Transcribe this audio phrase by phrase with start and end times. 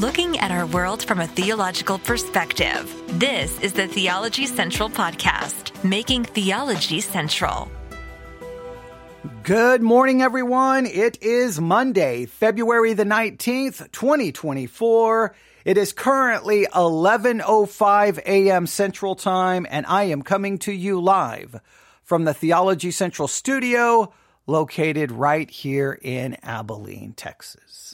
[0.00, 2.90] looking at our world from a theological perspective.
[3.18, 7.70] This is the Theology Central Podcast, making theology central.
[9.42, 10.86] Good morning, everyone.
[10.86, 15.34] It is Monday, February the 19th, 2024.
[15.66, 18.66] It is currently 11.05 a.m.
[18.66, 21.60] Central Time, and I am coming to you live
[22.04, 24.14] from the Theology Central studio
[24.46, 27.89] located right here in Abilene, Texas.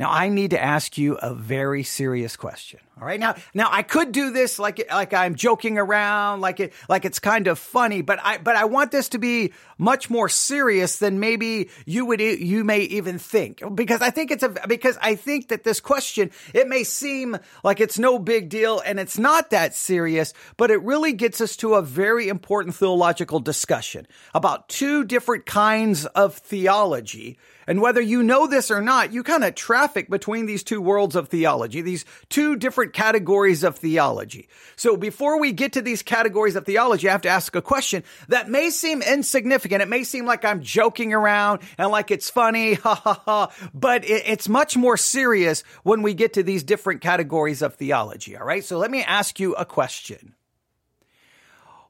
[0.00, 2.80] Now, I need to ask you a very serious question.
[2.98, 3.20] All right.
[3.20, 7.18] Now, now I could do this like, like I'm joking around, like it, like it's
[7.18, 11.20] kind of funny, but I, but I want this to be much more serious than
[11.20, 15.48] maybe you would, you may even think, because I think it's a, because I think
[15.48, 19.74] that this question, it may seem like it's no big deal and it's not that
[19.74, 25.44] serious, but it really gets us to a very important theological discussion about two different
[25.44, 27.38] kinds of theology
[27.70, 31.14] and whether you know this or not, you kind of traffic between these two worlds
[31.14, 34.48] of theology, these two different categories of theology.
[34.74, 38.02] So before we get to these categories of theology, I have to ask a question
[38.26, 39.82] that may seem insignificant.
[39.82, 44.02] It may seem like I'm joking around and like it's funny, ha ha ha, but
[44.04, 48.36] it's much more serious when we get to these different categories of theology.
[48.36, 48.64] All right.
[48.64, 50.34] So let me ask you a question.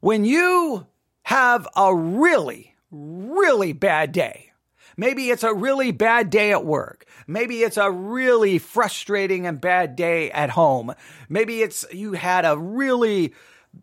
[0.00, 0.86] When you
[1.22, 4.49] have a really, really bad day,
[5.00, 7.06] Maybe it's a really bad day at work.
[7.26, 10.92] Maybe it's a really frustrating and bad day at home.
[11.26, 13.32] Maybe it's you had a really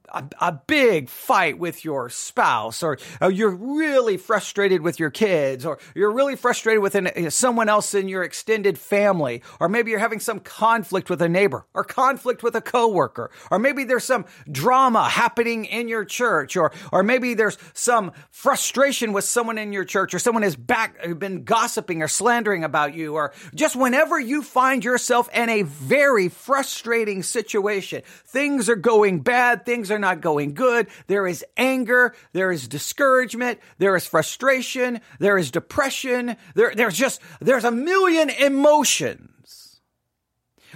[0.09, 5.65] a, a, big fight with your spouse or, or, you're really frustrated with your kids
[5.65, 9.99] or you're really frustrated with an, someone else in your extended family or maybe you're
[9.99, 14.25] having some conflict with a neighbor or conflict with a coworker or maybe there's some
[14.49, 19.85] drama happening in your church or or maybe there's some frustration with someone in your
[19.85, 24.41] church or someone has back been gossiping or slandering about you or just whenever you
[24.41, 30.21] find yourself in a very frustrating situation things are going bad things things are not
[30.21, 30.87] going good.
[31.05, 32.15] There is anger.
[32.33, 33.59] There is discouragement.
[33.77, 35.01] There is frustration.
[35.19, 36.35] There is depression.
[36.55, 39.79] There, there's just, there's a million emotions.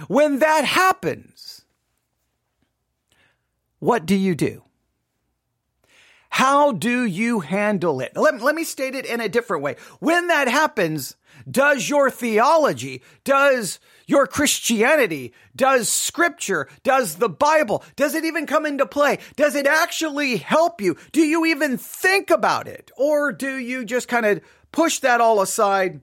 [0.06, 1.64] When that happens,
[3.80, 4.62] what do you do?
[6.30, 8.12] How do you handle it?
[8.14, 9.74] Let, let me state it in a different way.
[9.98, 11.16] When that happens,
[11.50, 15.32] does your theology, does your Christianity?
[15.54, 19.18] Does scripture, does the Bible, does it even come into play?
[19.36, 20.96] Does it actually help you?
[21.12, 22.90] Do you even think about it?
[22.96, 26.00] Or do you just kind of push that all aside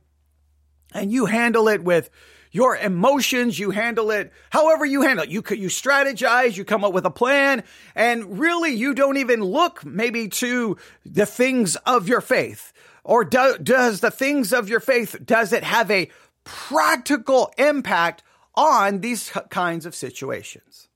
[0.93, 2.09] and you handle it with
[2.51, 5.29] your emotions, you handle it however you handle it.
[5.29, 7.63] You you strategize, you come up with a plan,
[7.95, 12.73] and really you don't even look maybe to the things of your faith.
[13.09, 16.11] Or do, does the things of your faith, does it have a
[16.43, 18.21] practical impact
[18.53, 20.89] on these kinds of situations.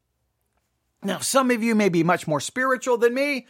[1.01, 3.47] Now, some of you may be much more spiritual than me,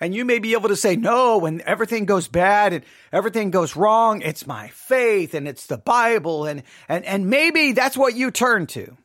[0.00, 3.76] and you may be able to say, no, when everything goes bad and everything goes
[3.76, 6.46] wrong, it's my faith and it's the Bible.
[6.46, 8.96] And, and, and maybe that's what you turn to.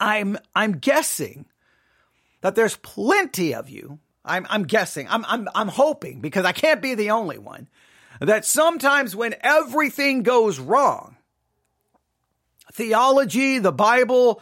[0.00, 1.44] I'm, I'm guessing
[2.40, 3.98] that there's plenty of you.
[4.24, 7.68] I'm, I'm guessing, I'm, I'm, I'm hoping because I can't be the only one
[8.20, 11.16] that sometimes when everything goes wrong,
[12.72, 14.40] theology, the Bible,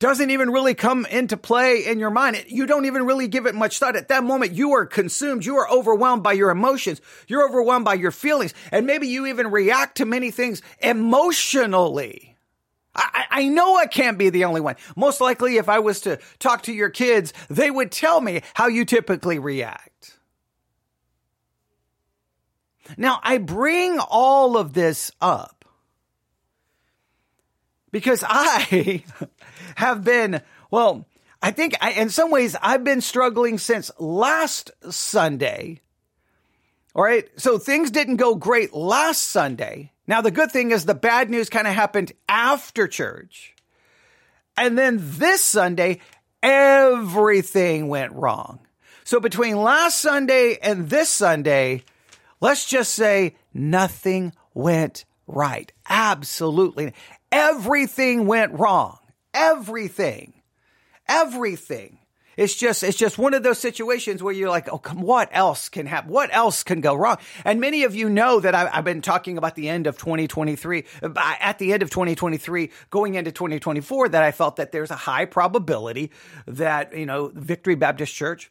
[0.00, 2.44] doesn't even really come into play in your mind.
[2.48, 3.96] You don't even really give it much thought.
[3.96, 5.44] At that moment, you are consumed.
[5.44, 7.00] You are overwhelmed by your emotions.
[7.28, 8.54] You're overwhelmed by your feelings.
[8.72, 12.29] And maybe you even react to many things emotionally.
[12.94, 14.74] I, I, know I can't be the only one.
[14.96, 18.66] Most likely, if I was to talk to your kids, they would tell me how
[18.66, 20.18] you typically react.
[22.96, 25.64] Now, I bring all of this up
[27.92, 29.04] because I
[29.76, 31.06] have been, well,
[31.42, 35.80] I think I, in some ways I've been struggling since last Sunday.
[36.94, 37.28] All right.
[37.36, 39.89] So things didn't go great last Sunday.
[40.10, 43.54] Now, the good thing is the bad news kind of happened after church.
[44.56, 46.00] And then this Sunday,
[46.42, 48.58] everything went wrong.
[49.04, 51.84] So between last Sunday and this Sunday,
[52.40, 55.72] let's just say nothing went right.
[55.88, 56.92] Absolutely.
[57.30, 58.98] Everything went wrong.
[59.32, 60.32] Everything.
[61.06, 61.99] Everything.
[62.40, 65.68] It's just, it's just one of those situations where you're like, oh, come, what else
[65.68, 66.10] can happen?
[66.10, 67.18] What else can go wrong?
[67.44, 70.84] And many of you know that I, have been talking about the end of 2023,
[71.02, 74.96] uh, at the end of 2023, going into 2024, that I felt that there's a
[74.96, 76.12] high probability
[76.46, 78.50] that, you know, Victory Baptist Church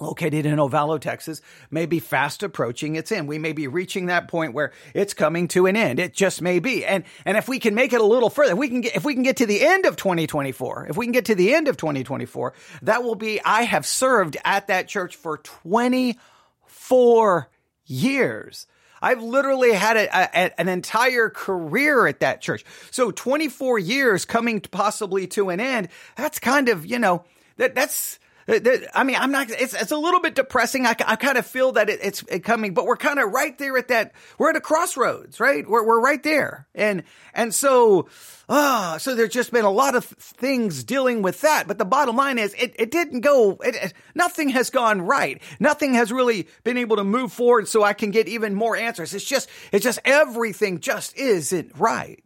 [0.00, 3.28] located in Ovalo, Texas, may be fast approaching its end.
[3.28, 6.00] We may be reaching that point where it's coming to an end.
[6.00, 6.84] It just may be.
[6.84, 9.04] And, and if we can make it a little further, if we can get, if
[9.04, 11.68] we can get to the end of 2024, if we can get to the end
[11.68, 17.48] of 2024, that will be, I have served at that church for 24
[17.86, 18.66] years.
[19.00, 22.64] I've literally had a, a, an entire career at that church.
[22.90, 25.90] So 24 years coming possibly to an end.
[26.16, 27.24] That's kind of, you know,
[27.58, 30.86] that, that's, I mean, I'm not, it's, it's a little bit depressing.
[30.86, 33.76] I, I kind of feel that it, it's coming, but we're kind of right there
[33.78, 35.66] at that, we're at a crossroads, right?
[35.66, 36.66] We're, we're right there.
[36.74, 38.08] And, and so,
[38.48, 41.66] ah, uh, so there's just been a lot of things dealing with that.
[41.66, 45.40] But the bottom line is it, it didn't go, it, it, nothing has gone right.
[45.58, 49.14] Nothing has really been able to move forward so I can get even more answers.
[49.14, 52.22] It's just, it's just everything just isn't right.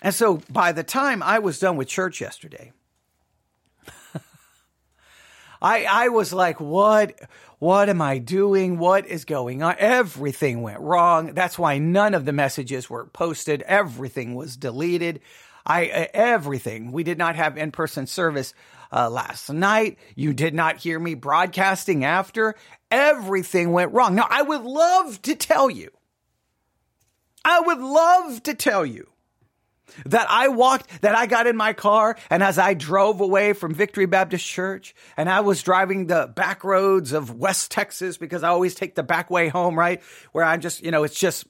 [0.00, 2.72] And so by the time I was done with church yesterday,
[5.64, 7.18] I, I was like, what,
[7.58, 8.76] what am I doing?
[8.78, 9.76] What is going on?
[9.78, 11.32] Everything went wrong.
[11.32, 13.62] That's why none of the messages were posted.
[13.62, 15.22] Everything was deleted.
[15.64, 16.92] I, everything.
[16.92, 18.52] We did not have in-person service
[18.92, 19.98] uh, last night.
[20.14, 22.56] You did not hear me broadcasting after.
[22.90, 24.14] Everything went wrong.
[24.14, 25.90] Now, I would love to tell you.
[27.42, 29.08] I would love to tell you
[30.06, 33.74] that I walked, that I got in my car and as I drove away from
[33.74, 38.48] Victory Baptist Church and I was driving the back roads of West Texas because I
[38.48, 40.02] always take the back way home, right?
[40.32, 41.46] Where I'm just, you know, it's just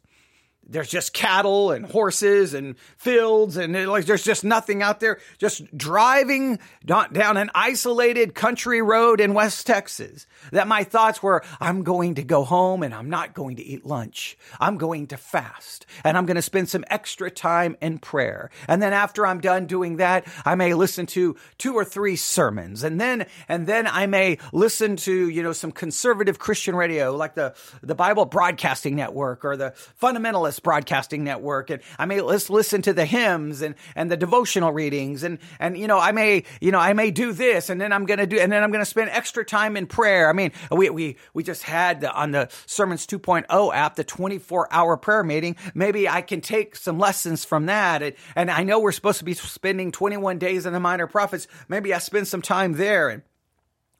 [0.68, 5.20] there's just cattle and horses and fields and it, like there's just nothing out there.
[5.38, 11.82] Just driving down an isolated country road in west texas that my thoughts were i'm
[11.82, 14.36] going to go home and i'm not going to eat lunch.
[14.60, 18.50] I'm going to fast and i'm going to spend some extra time in prayer.
[18.68, 22.82] And then after i'm done doing that i may listen to two or three sermons.
[22.84, 27.34] And then and then i may listen to you know some conservative christian radio like
[27.34, 32.82] the the bible broadcasting network or the fundamentalist Broadcasting Network, and I may let's listen
[32.82, 36.70] to the hymns and and the devotional readings, and and you know I may you
[36.70, 39.10] know I may do this, and then I'm gonna do, and then I'm gonna spend
[39.10, 40.28] extra time in prayer.
[40.28, 44.72] I mean, we we we just had the, on the Sermons 2.0 app the 24
[44.72, 45.56] hour prayer meeting.
[45.74, 49.24] Maybe I can take some lessons from that, and, and I know we're supposed to
[49.24, 51.46] be spending 21 days in the Minor Prophets.
[51.68, 53.22] Maybe I spend some time there, and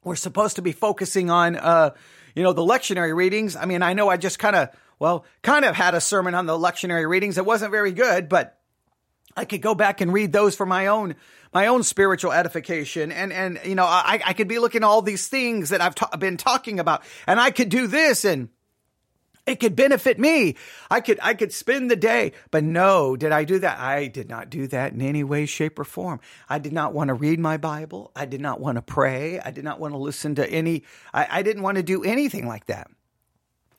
[0.03, 1.91] we're supposed to be focusing on uh
[2.35, 3.55] you know the lectionary readings.
[3.55, 4.69] I mean, I know I just kind of
[4.99, 7.37] well, kind of had a sermon on the lectionary readings.
[7.37, 8.57] It wasn't very good, but
[9.35, 11.15] I could go back and read those for my own
[11.53, 15.01] my own spiritual edification, and and you know I I could be looking at all
[15.01, 18.49] these things that I've ta- been talking about, and I could do this and.
[19.47, 20.55] It could benefit me.
[20.89, 23.77] I could, I could spend the day, but no, did I do that?
[23.77, 26.19] I did not do that in any way, shape, or form.
[26.49, 28.11] I did not want to read my Bible.
[28.15, 29.39] I did not want to pray.
[29.39, 30.81] I did not want to listen to any,
[31.13, 32.89] I, I didn't want to do anything like that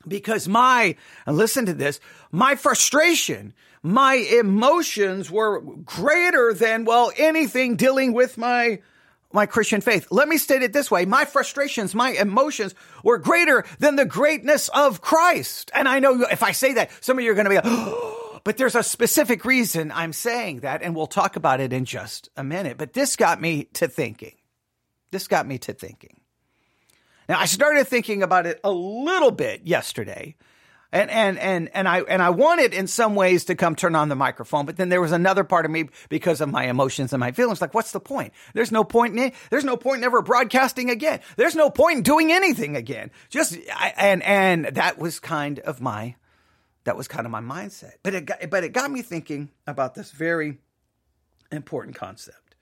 [0.06, 2.00] because my, listen to this,
[2.30, 8.80] my frustration, my emotions were greater than, well, anything dealing with my,
[9.32, 10.08] my Christian faith.
[10.10, 11.04] Let me state it this way.
[11.04, 12.74] My frustrations, my emotions
[13.04, 15.70] were greater than the greatness of Christ.
[15.74, 18.42] And I know if I say that, some of you are going to be like,
[18.44, 20.82] but there's a specific reason I'm saying that.
[20.82, 22.78] And we'll talk about it in just a minute.
[22.78, 24.34] But this got me to thinking.
[25.10, 26.15] This got me to thinking.
[27.28, 30.36] Now I started thinking about it a little bit yesterday.
[30.92, 34.08] And, and, and, and I, and I wanted in some ways to come turn on
[34.08, 37.20] the microphone, but then there was another part of me because of my emotions and
[37.20, 37.60] my feelings.
[37.60, 38.32] Like, what's the point?
[38.54, 39.34] There's no point in it.
[39.50, 41.20] There's no point in ever broadcasting again.
[41.36, 43.10] There's no point in doing anything again.
[43.28, 46.14] Just, I, and, and that was kind of my,
[46.84, 47.94] that was kind of my mindset.
[48.04, 50.58] But it got, but it got me thinking about this very
[51.50, 52.54] important concept.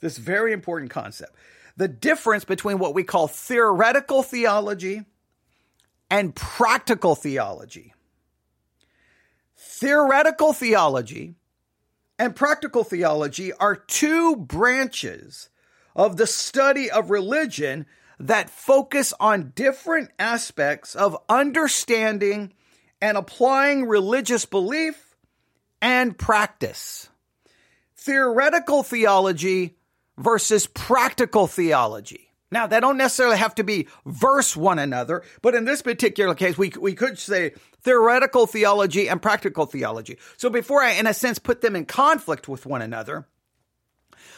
[0.00, 1.34] This very important concept
[1.80, 5.02] the difference between what we call theoretical theology
[6.10, 7.94] and practical theology.
[9.56, 11.36] Theoretical theology
[12.18, 15.48] and practical theology are two branches
[15.96, 17.86] of the study of religion
[18.18, 22.52] that focus on different aspects of understanding
[23.00, 25.16] and applying religious belief
[25.80, 27.08] and practice.
[27.96, 29.78] Theoretical theology
[30.20, 32.32] versus practical theology.
[32.52, 36.58] Now, they don't necessarily have to be verse one another, but in this particular case,
[36.58, 40.18] we, we could say theoretical theology and practical theology.
[40.36, 43.28] So before I, in a sense, put them in conflict with one another,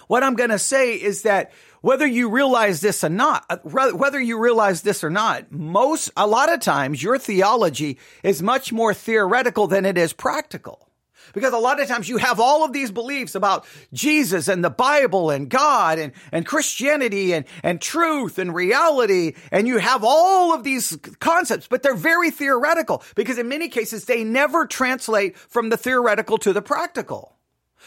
[0.09, 3.57] what I'm going to say is that whether you realize this or not, uh,
[3.93, 8.73] whether you realize this or not, most, a lot of times your theology is much
[8.73, 10.92] more theoretical than it is practical.
[11.33, 14.71] Because a lot of times you have all of these beliefs about Jesus and the
[14.71, 19.35] Bible and God and, and Christianity and, and truth and reality.
[19.51, 24.05] And you have all of these concepts, but they're very theoretical because in many cases
[24.05, 27.37] they never translate from the theoretical to the practical.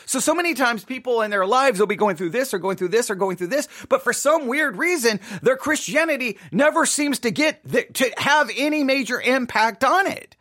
[0.05, 2.77] So, so many times people in their lives will be going through this or going
[2.77, 7.19] through this or going through this, but for some weird reason, their Christianity never seems
[7.19, 10.35] to get, to have any major impact on it.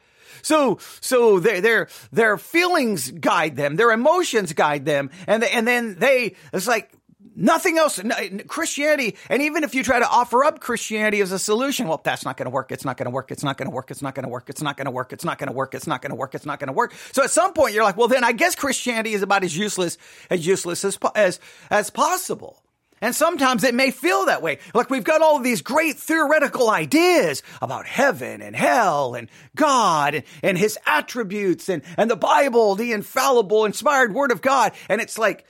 [0.44, 5.98] So, so their, their, their feelings guide them, their emotions guide them, and, and then
[5.98, 6.92] they, it's like,
[7.36, 8.00] Nothing else.
[8.46, 12.24] Christianity, and even if you try to offer up Christianity as a solution, well, that's
[12.24, 12.70] not going to work.
[12.70, 13.32] It's not going to work.
[13.32, 13.90] It's not going to work.
[13.90, 14.48] It's not going to work.
[14.48, 15.12] It's not going to work.
[15.12, 15.74] It's not going to work.
[15.74, 16.34] It's not going to work.
[16.34, 16.94] It's not going to work.
[17.10, 19.98] So at some point, you're like, well, then I guess Christianity is about as useless
[20.30, 22.63] as useless as as as possible.
[23.04, 24.60] And sometimes it may feel that way.
[24.72, 30.14] Like we've got all of these great theoretical ideas about heaven and hell and God
[30.14, 34.72] and, and his attributes and, and the Bible, the infallible, inspired word of God.
[34.88, 35.44] And it's like,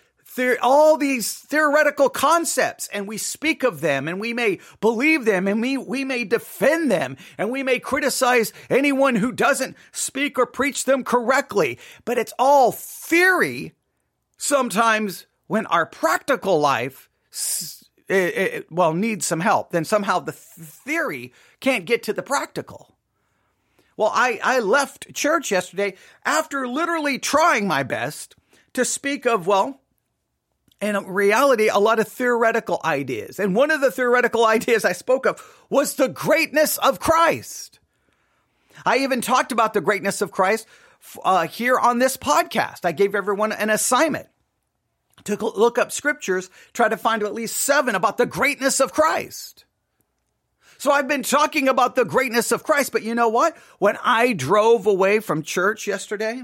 [0.63, 5.61] all these theoretical concepts and we speak of them and we may believe them and
[5.61, 10.87] we, we may defend them and we may criticize anyone who doesn't speak or preach
[10.87, 11.79] them correctly.
[12.05, 13.75] But it's all theory
[14.37, 17.09] sometimes when our practical life
[18.09, 22.95] it, it, well, needs some help, then somehow the theory can't get to the practical.
[23.97, 28.35] Well, I, I left church yesterday after literally trying my best
[28.75, 29.81] to speak of, well,
[30.81, 33.39] in reality, a lot of theoretical ideas.
[33.39, 37.79] And one of the theoretical ideas I spoke of was the greatness of Christ.
[38.85, 40.67] I even talked about the greatness of Christ
[41.25, 42.85] uh, here on this podcast.
[42.85, 44.29] I gave everyone an assignment
[45.25, 49.65] to look up scriptures, try to find at least seven about the greatness of Christ.
[50.79, 53.57] So I've been talking about the greatness of Christ, but you know what?
[53.79, 56.43] When I drove away from church yesterday,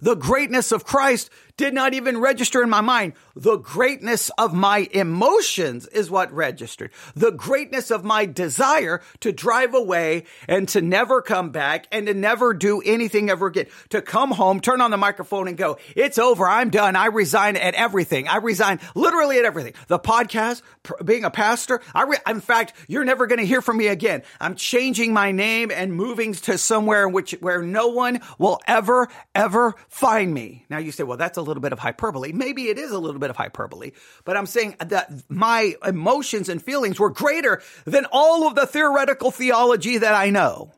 [0.00, 3.12] the greatness of Christ did not even register in my mind.
[3.36, 6.92] The greatness of my emotions is what registered.
[7.14, 12.14] The greatness of my desire to drive away and to never come back and to
[12.14, 13.66] never do anything ever again.
[13.90, 16.48] To come home, turn on the microphone and go, it's over.
[16.48, 16.96] I'm done.
[16.96, 18.28] I resign at everything.
[18.28, 19.74] I resign literally at everything.
[19.88, 20.62] The podcast,
[21.04, 21.80] being a pastor.
[21.94, 24.22] I re- in fact, you're never going to hear from me again.
[24.40, 29.08] I'm changing my name and moving to somewhere in which, where no one will ever,
[29.34, 30.64] ever find me.
[30.70, 32.32] Now you say, well, that's a little bit of hyperbole.
[32.32, 33.92] Maybe it is a little bit of hyperbole,
[34.24, 39.30] but I'm saying that my emotions and feelings were greater than all of the theoretical
[39.30, 40.72] theology that I know.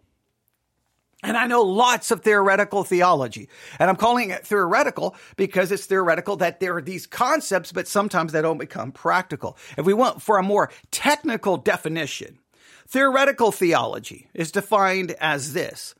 [1.22, 3.48] And I know lots of theoretical theology.
[3.78, 8.32] And I'm calling it theoretical because it's theoretical that there are these concepts, but sometimes
[8.32, 9.58] they don't become practical.
[9.76, 12.38] If we want for a more technical definition,
[12.88, 15.94] theoretical theology is defined as this.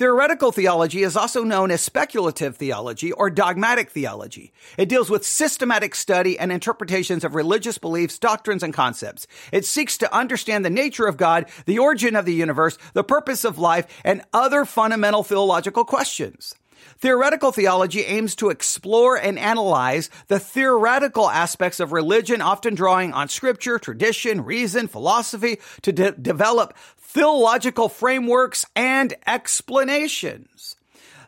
[0.00, 4.50] Theoretical theology is also known as speculative theology or dogmatic theology.
[4.78, 9.26] It deals with systematic study and interpretations of religious beliefs, doctrines, and concepts.
[9.52, 13.44] It seeks to understand the nature of God, the origin of the universe, the purpose
[13.44, 16.54] of life, and other fundamental theological questions.
[17.00, 23.30] Theoretical theology aims to explore and analyze the theoretical aspects of religion, often drawing on
[23.30, 30.76] scripture, tradition, reason, philosophy to de- develop theological frameworks and explanations.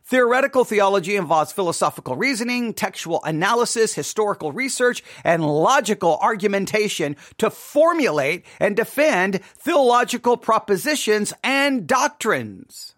[0.04, 8.76] Theoretical theology involves philosophical reasoning, textual analysis, historical research, and logical argumentation to formulate and
[8.76, 12.94] defend theological propositions and doctrines.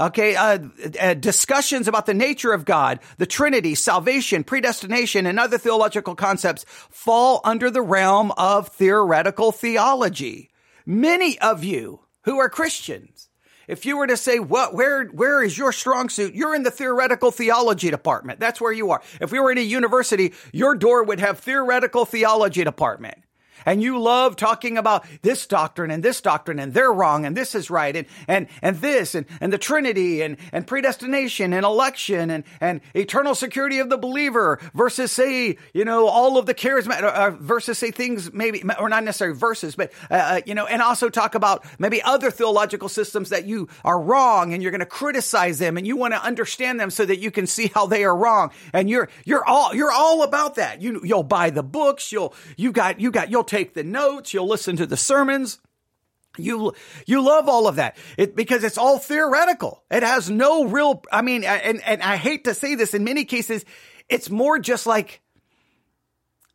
[0.00, 0.58] Okay, uh,
[0.98, 6.64] uh, discussions about the nature of God, the Trinity, salvation, predestination, and other theological concepts
[6.88, 10.48] fall under the realm of theoretical theology.
[10.86, 13.28] Many of you who are Christians,
[13.68, 16.34] if you were to say, what, where, where is your strong suit?
[16.34, 18.40] You're in the theoretical theology department.
[18.40, 19.02] That's where you are.
[19.20, 23.18] If we were in a university, your door would have theoretical theology department
[23.66, 27.54] and you love talking about this doctrine and this doctrine and they're wrong and this
[27.54, 32.30] is right and, and, and this and, and the Trinity and, and predestination and election
[32.30, 37.02] and, and eternal security of the believer versus say, you know, all of the charismatic
[37.04, 40.80] uh, versus say things maybe, or not necessarily verses, but, uh, uh, you know, and
[40.82, 44.86] also talk about maybe other theological systems that you are wrong and you're going to
[44.86, 48.04] criticize them and you want to understand them so that you can see how they
[48.04, 48.50] are wrong.
[48.72, 50.80] And you're, you're all, you're all about that.
[50.80, 52.12] You, you'll buy the books.
[52.12, 55.58] You'll, you got, you got, you'll take the notes, you'll listen to the sermons.
[56.38, 56.72] You,
[57.06, 59.84] you love all of that it, because it's all theoretical.
[59.90, 63.26] It has no real, I mean, and, and I hate to say this in many
[63.26, 63.66] cases,
[64.08, 65.20] it's more just like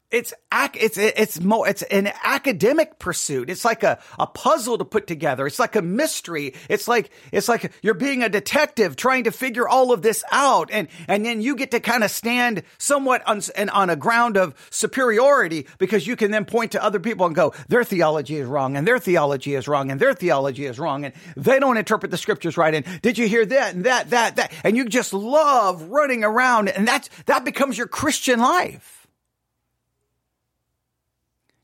[0.10, 3.50] it's it's it's more it's an academic pursuit.
[3.50, 5.46] It's like a, a puzzle to put together.
[5.46, 6.54] It's like a mystery.
[6.70, 10.70] It's like it's like you're being a detective trying to figure all of this out,
[10.72, 13.42] and and then you get to kind of stand somewhat on
[13.74, 17.54] on a ground of superiority because you can then point to other people and go,
[17.68, 21.14] their theology is wrong, and their theology is wrong, and their theology is wrong, and
[21.36, 22.74] they don't interpret the scriptures right.
[22.74, 24.54] And did you hear that and that that that?
[24.64, 29.07] And you just love running around, and that's that becomes your Christian life.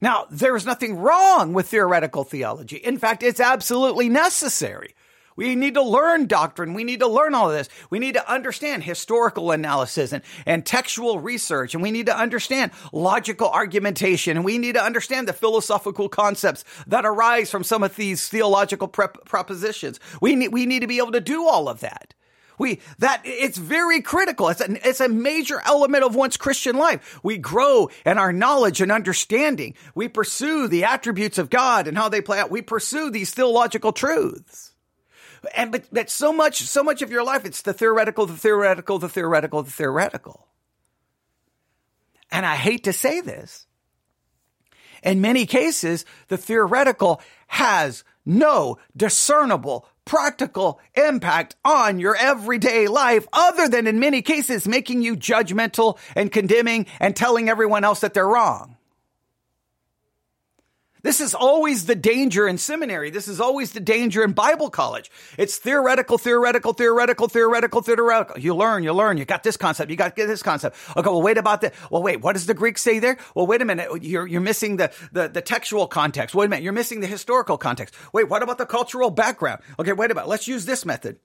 [0.03, 2.75] Now, there is nothing wrong with theoretical theology.
[2.75, 4.95] In fact, it's absolutely necessary.
[5.37, 6.73] We need to learn doctrine.
[6.73, 7.69] We need to learn all of this.
[7.89, 11.73] We need to understand historical analysis and, and textual research.
[11.73, 14.35] And we need to understand logical argumentation.
[14.35, 18.89] And we need to understand the philosophical concepts that arise from some of these theological
[18.89, 20.01] prep, propositions.
[20.19, 22.13] We need, we need to be able to do all of that.
[22.57, 24.49] We, that, it's very critical.
[24.49, 27.19] It's a, it's a major element of one's Christian life.
[27.23, 29.75] We grow in our knowledge and understanding.
[29.95, 32.51] We pursue the attributes of God and how they play out.
[32.51, 34.71] We pursue these theological truths.
[35.55, 38.99] And, but, but so much, so much of your life, it's the theoretical, the theoretical,
[38.99, 40.47] the theoretical, the theoretical.
[42.31, 43.67] And I hate to say this.
[45.03, 53.67] In many cases, the theoretical has no discernible practical impact on your everyday life other
[53.67, 58.27] than in many cases making you judgmental and condemning and telling everyone else that they're
[58.27, 58.77] wrong.
[61.03, 63.09] This is always the danger in seminary.
[63.09, 65.11] This is always the danger in Bible college.
[65.37, 68.39] It's theoretical, theoretical, theoretical, theoretical, theoretical.
[68.39, 69.17] You learn, you learn.
[69.17, 69.91] You got this concept.
[69.91, 70.77] You got this concept.
[70.95, 71.73] Okay, well, wait about that.
[71.91, 73.17] Well, wait, what does the Greek say there?
[73.35, 73.89] Well, wait a minute.
[74.01, 76.33] You're, you're missing the, the, the textual context.
[76.35, 76.63] Wait a minute.
[76.63, 77.93] You're missing the historical context.
[78.13, 79.61] Wait, what about the cultural background?
[79.77, 80.29] Okay, wait a minute.
[80.29, 81.19] Let's use this method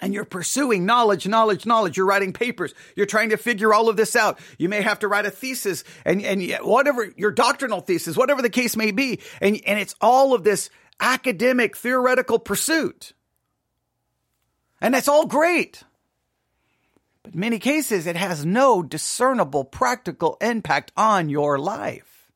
[0.00, 1.96] and you're pursuing knowledge, knowledge, knowledge.
[1.96, 2.72] You're writing papers.
[2.94, 4.38] You're trying to figure all of this out.
[4.56, 8.50] You may have to write a thesis and, and whatever your doctrinal thesis, whatever the
[8.50, 9.20] case may be.
[9.40, 13.12] And, and it's all of this academic theoretical pursuit.
[14.80, 15.82] And that's all great.
[17.24, 22.30] But in many cases, it has no discernible practical impact on your life.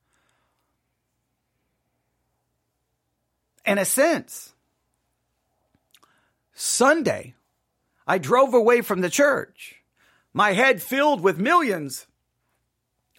[3.64, 4.52] In a sense,
[6.52, 7.34] Sunday
[8.06, 9.82] I drove away from the church,
[10.32, 12.06] my head filled with millions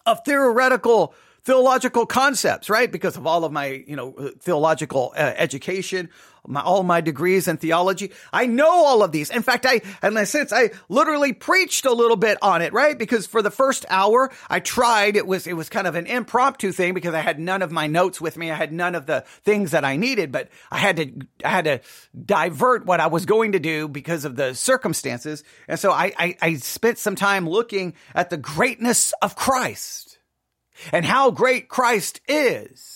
[0.04, 2.90] of theoretical theological concepts, right?
[2.90, 6.08] Because of all of my, you know, theological uh, education,
[6.46, 8.12] my, all my degrees in theology.
[8.32, 9.28] I know all of these.
[9.30, 12.98] In fact, I, in a sense, I literally preached a little bit on it, right?
[12.98, 15.16] Because for the first hour, I tried.
[15.16, 17.86] It was, it was kind of an impromptu thing because I had none of my
[17.86, 18.50] notes with me.
[18.50, 21.12] I had none of the things that I needed, but I had to,
[21.44, 21.80] I had to
[22.24, 25.44] divert what I was going to do because of the circumstances.
[25.68, 30.13] And so I, I, I spent some time looking at the greatness of Christ
[30.92, 32.94] and how great Christ is.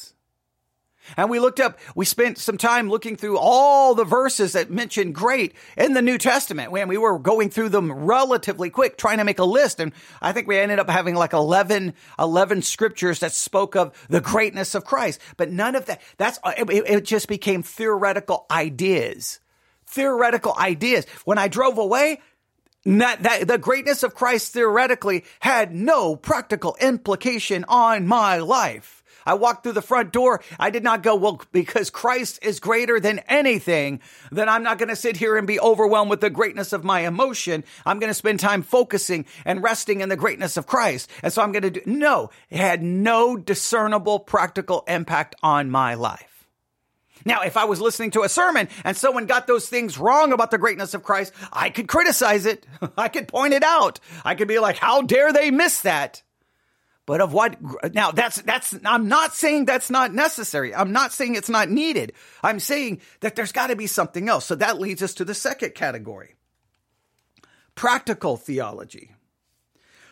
[1.16, 5.12] And we looked up, we spent some time looking through all the verses that mention
[5.12, 6.70] great in the New Testament.
[6.70, 9.80] When we were going through them relatively quick, trying to make a list.
[9.80, 14.20] And I think we ended up having like 11, 11 scriptures that spoke of the
[14.20, 15.20] greatness of Christ.
[15.36, 19.40] But none of that, that's, it, it just became theoretical ideas.
[19.86, 21.06] Theoretical ideas.
[21.24, 22.20] When I drove away,
[22.88, 28.98] that, that, the greatness of Christ theoretically had no practical implication on my life.
[29.27, 30.40] I walked through the front door.
[30.59, 34.01] I did not go, well, because Christ is greater than anything,
[34.33, 37.01] then I'm not going to sit here and be overwhelmed with the greatness of my
[37.01, 37.62] emotion.
[37.85, 41.11] I'm going to spend time focusing and resting in the greatness of Christ.
[41.22, 45.92] And so I'm going to do, no, it had no discernible practical impact on my
[45.92, 46.27] life.
[47.24, 50.50] Now, if I was listening to a sermon and someone got those things wrong about
[50.50, 52.66] the greatness of Christ, I could criticize it.
[52.96, 54.00] I could point it out.
[54.24, 56.22] I could be like, how dare they miss that?
[57.07, 57.57] But of what,
[57.94, 60.74] now that's, that's, I'm not saying that's not necessary.
[60.74, 62.12] I'm not saying it's not needed.
[62.42, 64.44] I'm saying that there's got to be something else.
[64.44, 66.37] So that leads us to the second category.
[67.74, 69.12] Practical theology.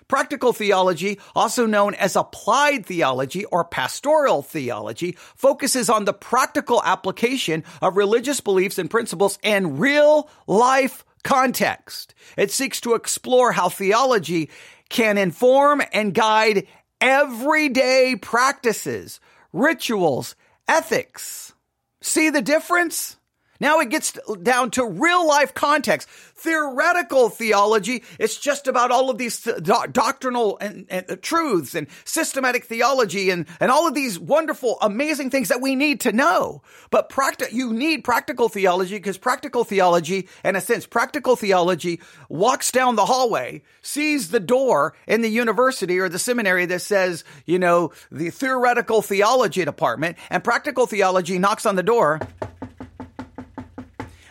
[0.08, 7.64] Practical theology, also known as applied theology or pastoral theology, focuses on the practical application
[7.82, 12.14] of religious beliefs and principles in real life context.
[12.36, 14.48] It seeks to explore how theology
[14.88, 16.68] can inform and guide
[17.00, 19.18] everyday practices,
[19.52, 20.36] rituals,
[20.68, 21.52] ethics.
[22.00, 23.16] See the difference?
[23.60, 26.08] Now it gets down to real life context.
[26.08, 31.86] Theoretical theology, it's just about all of these th- doctrinal and, and uh, truths and
[32.04, 36.62] systematic theology and, and all of these wonderful, amazing things that we need to know.
[36.90, 42.70] But practi- you need practical theology because practical theology, in a sense, practical theology walks
[42.70, 47.58] down the hallway, sees the door in the university or the seminary that says, you
[47.58, 52.20] know, the theoretical theology department and practical theology knocks on the door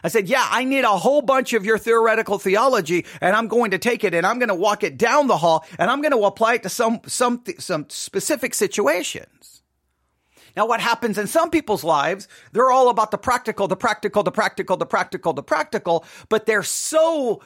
[0.06, 3.72] I said, yeah, I need a whole bunch of your theoretical theology and I'm going
[3.72, 6.12] to take it and I'm going to walk it down the hall and I'm going
[6.12, 9.64] to apply it to some, some, some specific situations.
[10.56, 14.32] Now, what happens in some people's lives, they're all about the practical, the practical, the
[14.32, 17.42] practical, the practical, the practical, but they're so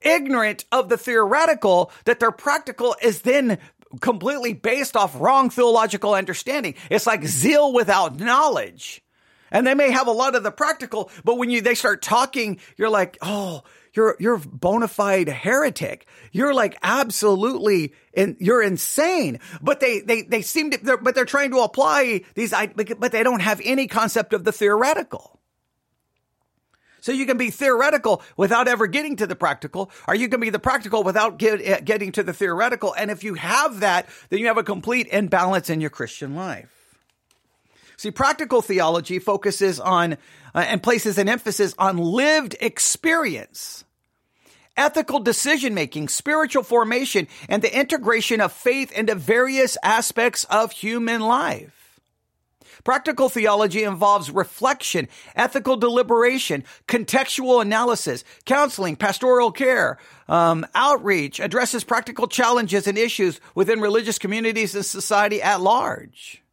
[0.00, 3.56] ignorant of the theoretical that their practical is then
[4.00, 6.74] completely based off wrong theological understanding.
[6.90, 9.00] It's like zeal without knowledge.
[9.50, 12.60] And they may have a lot of the practical, but when you they start talking,
[12.76, 13.62] you're like, oh,
[13.94, 16.06] you're you're bona fide heretic.
[16.32, 19.40] You're like absolutely and you're insane.
[19.60, 23.22] But they they they seem to, they're, but they're trying to apply these, but they
[23.22, 25.38] don't have any concept of the theoretical.
[27.00, 30.50] So you can be theoretical without ever getting to the practical, or you can be
[30.50, 32.94] the practical without get, getting to the theoretical.
[32.94, 36.77] And if you have that, then you have a complete imbalance in your Christian life.
[37.98, 40.16] See, practical theology focuses on uh,
[40.54, 43.84] and places an emphasis on lived experience,
[44.76, 51.20] ethical decision making, spiritual formation, and the integration of faith into various aspects of human
[51.20, 52.00] life.
[52.84, 62.28] Practical theology involves reflection, ethical deliberation, contextual analysis, counseling, pastoral care, um, outreach, addresses practical
[62.28, 66.44] challenges and issues within religious communities and society at large.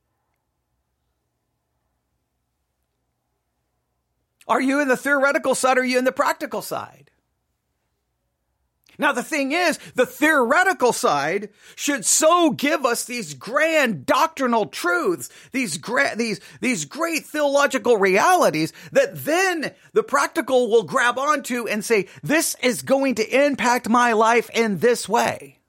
[4.47, 7.11] Are you in the theoretical side or are you in the practical side?
[8.97, 15.29] Now, the thing is, the theoretical side should so give us these grand doctrinal truths,
[15.51, 21.83] these, gra- these, these great theological realities that then the practical will grab onto and
[21.83, 25.59] say, this is going to impact my life in this way.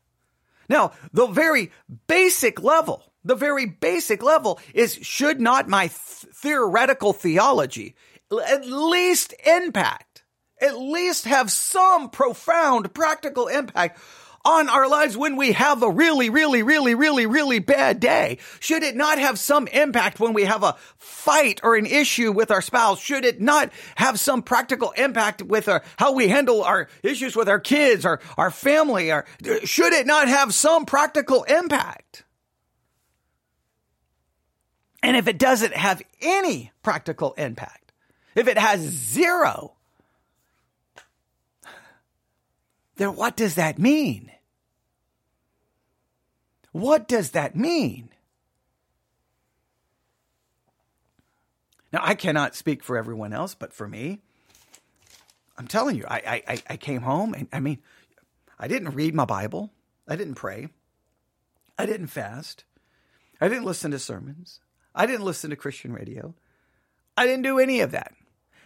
[0.69, 1.73] Now, the very
[2.07, 7.97] basic level, the very basic level is should not my th- theoretical theology
[8.33, 10.25] at least impact,
[10.61, 13.99] at least have some profound practical impact
[14.47, 18.39] on our lives when we have a really, really, really, really, really bad day?
[18.61, 22.53] Should it not have some impact when we have a fight or an issue with
[22.53, 23.01] our spouse?
[23.01, 27.49] Should it not have some practical impact with our, how we handle our issues with
[27.49, 29.11] our kids or our family?
[29.11, 29.27] Or
[29.65, 32.23] should it not have some practical impact?
[35.03, 37.86] And if it doesn't have any practical impact,
[38.37, 39.73] if it has zero,
[42.97, 44.31] then what does that mean?
[46.73, 48.11] What does that mean?
[51.93, 54.21] Now, I cannot speak for everyone else, but for me,
[55.57, 57.79] I'm telling you, I, I, I came home and I mean,
[58.59, 59.71] I didn't read my Bible.
[60.07, 60.69] I didn't pray.
[61.79, 62.65] I didn't fast.
[63.41, 64.61] I didn't listen to sermons.
[64.95, 66.35] I didn't listen to Christian radio.
[67.17, 68.13] I didn't do any of that.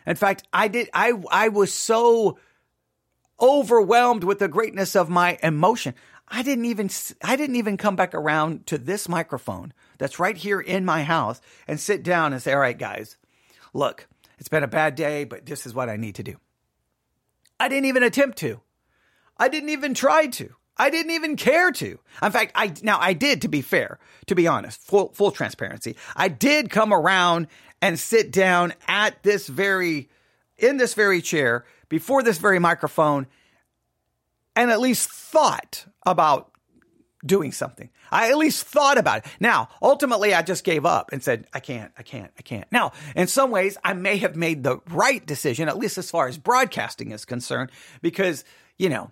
[0.06, 2.38] In fact, I did, I, I was so
[3.40, 5.94] overwhelmed with the greatness of my emotion.
[6.28, 6.90] I didn't even,
[7.22, 11.40] I didn't even come back around to this microphone that's right here in my house
[11.66, 13.16] and sit down and say, all right, guys,
[13.72, 14.06] look,
[14.38, 16.36] it's been a bad day, but this is what I need to do.
[17.58, 18.60] I didn't even attempt to.
[19.36, 20.54] I didn't even try to.
[20.76, 21.98] I didn't even care to.
[22.22, 25.96] In fact, I now I did to be fair, to be honest, full full transparency.
[26.16, 27.48] I did come around
[27.82, 30.08] and sit down at this very,
[30.58, 33.26] in this very chair, before this very microphone,
[34.54, 36.50] and at least thought about
[37.24, 37.90] doing something.
[38.10, 39.26] I at least thought about it.
[39.38, 42.70] Now, ultimately, I just gave up and said, I can't, I can't, I can't.
[42.72, 46.28] Now, in some ways, I may have made the right decision, at least as far
[46.28, 48.44] as broadcasting is concerned, because,
[48.78, 49.10] you know,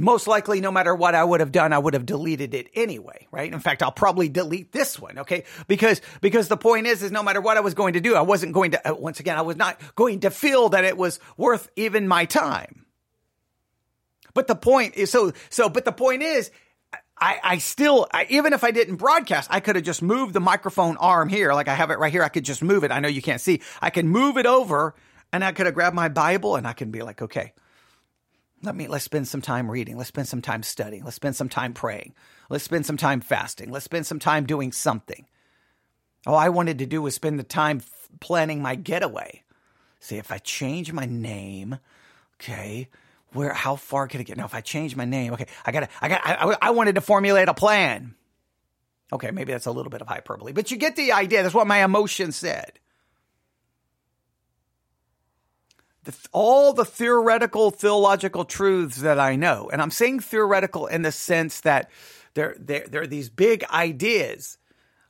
[0.00, 3.26] most likely, no matter what I would have done, I would have deleted it anyway,
[3.30, 3.52] right?
[3.52, 5.44] In fact, I'll probably delete this one, okay?
[5.68, 8.22] Because, because the point is, is no matter what I was going to do, I
[8.22, 11.20] wasn't going to, uh, once again, I was not going to feel that it was
[11.36, 12.86] worth even my time.
[14.34, 16.50] But the point is, so, so, but the point is,
[17.20, 20.40] I, I still, I, even if I didn't broadcast, I could have just moved the
[20.40, 22.22] microphone arm here, like I have it right here.
[22.22, 22.90] I could just move it.
[22.90, 23.60] I know you can't see.
[23.82, 24.94] I can move it over
[25.32, 27.52] and I could have grabbed my Bible and I can be like, okay,
[28.62, 31.48] let me let's spend some time reading let's spend some time studying let's spend some
[31.48, 32.14] time praying
[32.48, 35.26] let's spend some time fasting let's spend some time doing something
[36.26, 37.80] all i wanted to do was spend the time
[38.20, 39.42] planning my getaway
[40.00, 41.78] See, if I change my name,
[42.40, 42.88] okay,
[43.32, 44.38] where, how far can it get?
[44.38, 47.02] Now, if I change my name, okay, I gotta, I got, I, I wanted to
[47.02, 48.14] formulate a plan.
[49.12, 51.42] Okay, maybe that's a little bit of hyperbole, but you get the idea.
[51.42, 52.78] That's what my emotion said.
[56.04, 61.12] The, all the theoretical theological truths that I know, and I'm saying theoretical in the
[61.12, 61.90] sense that
[62.34, 64.56] there, there, there are these big ideas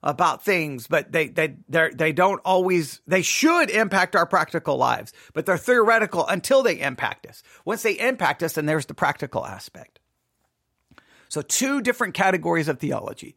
[0.03, 5.13] about things, but they they they they don't always they should impact our practical lives,
[5.35, 7.43] but they're theoretical until they impact us.
[7.65, 10.01] Once they impact us, then there's the practical aspect.
[11.29, 13.37] So two different categories of theology,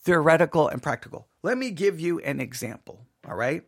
[0.00, 1.28] theoretical and practical.
[1.42, 3.62] Let me give you an example, all right?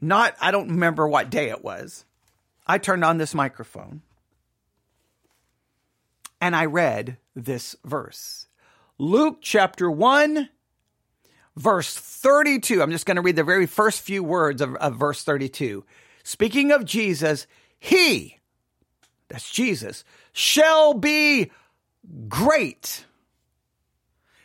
[0.00, 2.04] Not I don't remember what day it was.
[2.66, 4.02] I turned on this microphone
[6.40, 8.46] and I read this verse.
[8.98, 10.48] Luke chapter 1
[11.56, 12.82] verse 32.
[12.82, 15.84] I'm just going to read the very first few words of, of verse 32.
[16.24, 17.46] Speaking of Jesus,
[17.78, 18.38] he,
[19.28, 21.50] that's Jesus, shall be
[22.28, 23.04] great.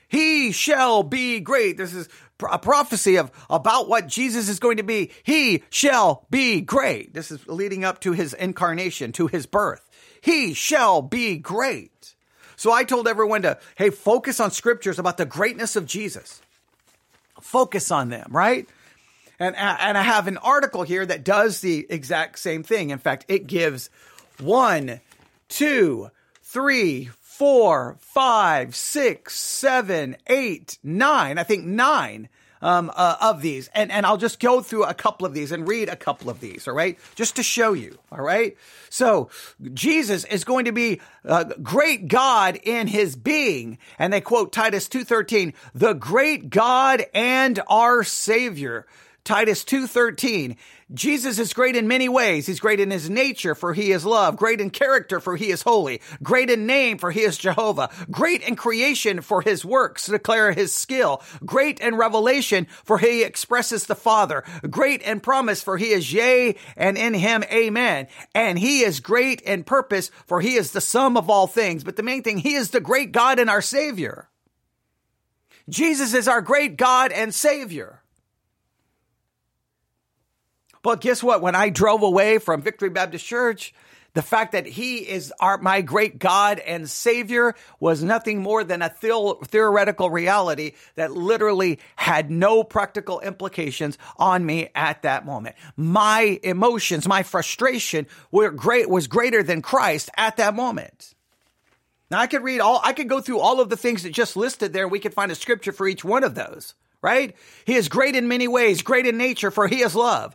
[0.08, 1.77] He shall be great.
[1.77, 2.10] This is
[2.52, 5.12] a prophecy of about what Jesus is going to be.
[5.23, 7.13] He shall be great.
[7.13, 9.89] This is leading up to his incarnation, to his birth.
[10.21, 12.15] He shall be great.
[12.56, 16.41] So I told everyone to, hey, focus on scriptures about the greatness of Jesus
[17.41, 18.67] focus on them, right?
[19.39, 22.89] And, and I have an article here that does the exact same thing.
[22.89, 23.89] In fact, it gives
[24.39, 25.00] one,
[25.47, 26.10] two,
[26.41, 31.38] three, four, five, six, seven, eight, nine.
[31.38, 32.30] I think nine
[32.63, 35.67] um, uh, of these, and and I'll just go through a couple of these and
[35.67, 36.67] read a couple of these.
[36.67, 38.00] All right, just to show you.
[38.12, 38.58] All right.
[38.89, 39.30] So
[39.73, 44.89] Jesus is going to be a great God in His being, and they quote Titus
[44.89, 48.88] two thirteen, the great God and our Savior.
[49.28, 50.56] Titus 2:13
[50.94, 52.48] Jesus is great in many ways.
[52.48, 55.63] He's great in his nature for he is love, great in character for he is
[55.63, 60.54] holy, great in name for he is Jehovah, great in creation for his works declare
[60.54, 65.90] his skill, great in revelation for he expresses the Father, great in promise for he
[65.90, 68.08] is yea and in him amen.
[68.34, 71.84] And he is great in purpose for he is the sum of all things.
[71.84, 74.30] But the main thing, he is the great God and our Savior.
[75.68, 78.04] Jesus is our great God and Savior.
[80.88, 81.41] But guess what?
[81.41, 83.73] When I drove away from Victory Baptist Church,
[84.13, 88.82] the fact that he is our, my great God and Savior was nothing more than
[88.82, 95.58] a theoretical reality that literally had no practical implications on me at that moment.
[95.76, 101.15] My emotions, my frustration were great, was greater than Christ at that moment.
[102.10, 104.38] Now I could read all, I could go through all of the things that just
[104.38, 104.88] listed there.
[104.88, 107.36] We could find a scripture for each one of those, right?
[107.65, 110.34] He is great in many ways, great in nature, for he is love.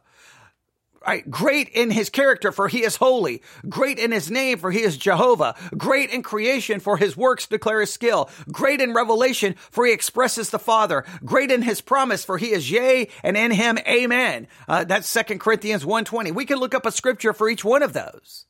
[1.04, 3.42] Right, great in his character, for he is holy.
[3.68, 5.56] Great in his name, for he is Jehovah.
[5.76, 8.30] Great in creation, for his works declare his skill.
[8.52, 11.04] Great in revelation, for he expresses the Father.
[11.24, 14.46] Great in his promise, for he is yea, and in him amen.
[14.68, 16.32] Uh, that's Second Corinthians 1.20.
[16.32, 18.46] We can look up a scripture for each one of those.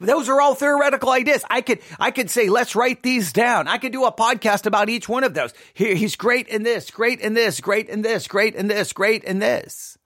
[0.00, 1.44] Those are all theoretical ideas.
[1.48, 3.68] I could, I could say, let's write these down.
[3.68, 5.54] I could do a podcast about each one of those.
[5.74, 9.22] He, he's great in this, great in this, great in this, great in this, great
[9.22, 9.96] in this.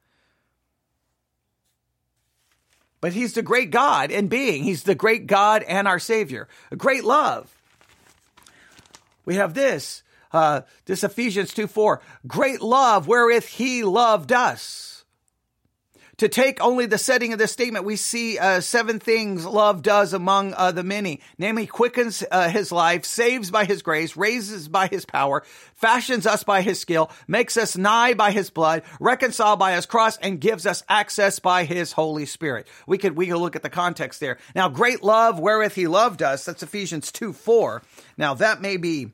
[3.07, 4.65] But he's the great God and being.
[4.65, 6.49] He's the great God and our Savior.
[6.73, 7.57] A great love.
[9.25, 12.03] We have this, uh, this Ephesians 2 4.
[12.27, 14.86] Great love wherewith he loved us
[16.19, 20.15] to take only the setting of this statement, we see uh, seven things love does
[20.15, 21.21] among uh, the many.
[21.37, 26.43] Namely, quickens uh, his life, saves by his grace, raises by his power, fashions us
[26.43, 30.65] by his skill, makes us nigh by his blood, reconciled by his cross, and gives
[30.65, 32.67] us access by his Holy Spirit.
[32.87, 34.39] We could we could look at the context there.
[34.55, 36.45] Now, great love wherewith he loved us.
[36.47, 37.83] That's Ephesians two four.
[38.17, 39.13] Now that may be.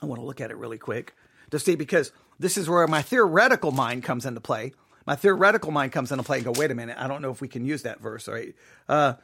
[0.00, 1.14] I want to look at it really quick
[1.50, 4.72] to see because this is where my theoretical mind comes into play
[5.06, 7.40] my theoretical mind comes into play and go, wait a minute, I don't know if
[7.40, 8.54] we can use that verse, right?
[8.88, 9.14] Uh,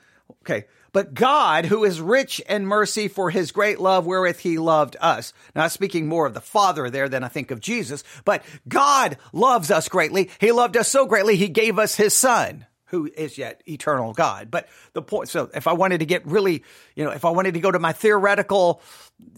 [0.42, 0.66] okay.
[0.92, 5.32] But God, who is rich in mercy for his great love wherewith he loved us.
[5.54, 9.70] Now, speaking more of the Father there than I think of Jesus, but God loves
[9.70, 10.30] us greatly.
[10.40, 12.66] He loved us so greatly, he gave us his son.
[12.88, 14.50] who is yet eternal God.
[14.50, 16.64] But the point, so if I wanted to get really,
[16.94, 18.80] you know, if I wanted to go to my theoretical,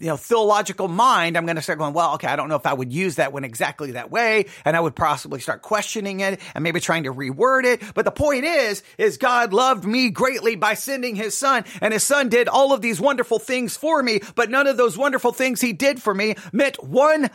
[0.01, 2.65] you know, theological mind, I'm going to start going, well, okay, I don't know if
[2.65, 4.45] I would use that one exactly that way.
[4.63, 7.81] And I would possibly start questioning it and maybe trying to reword it.
[7.93, 12.03] But the point is, is God loved me greatly by sending his son and his
[12.03, 14.21] son did all of these wonderful things for me.
[14.35, 17.29] But none of those wonderful things he did for me meant one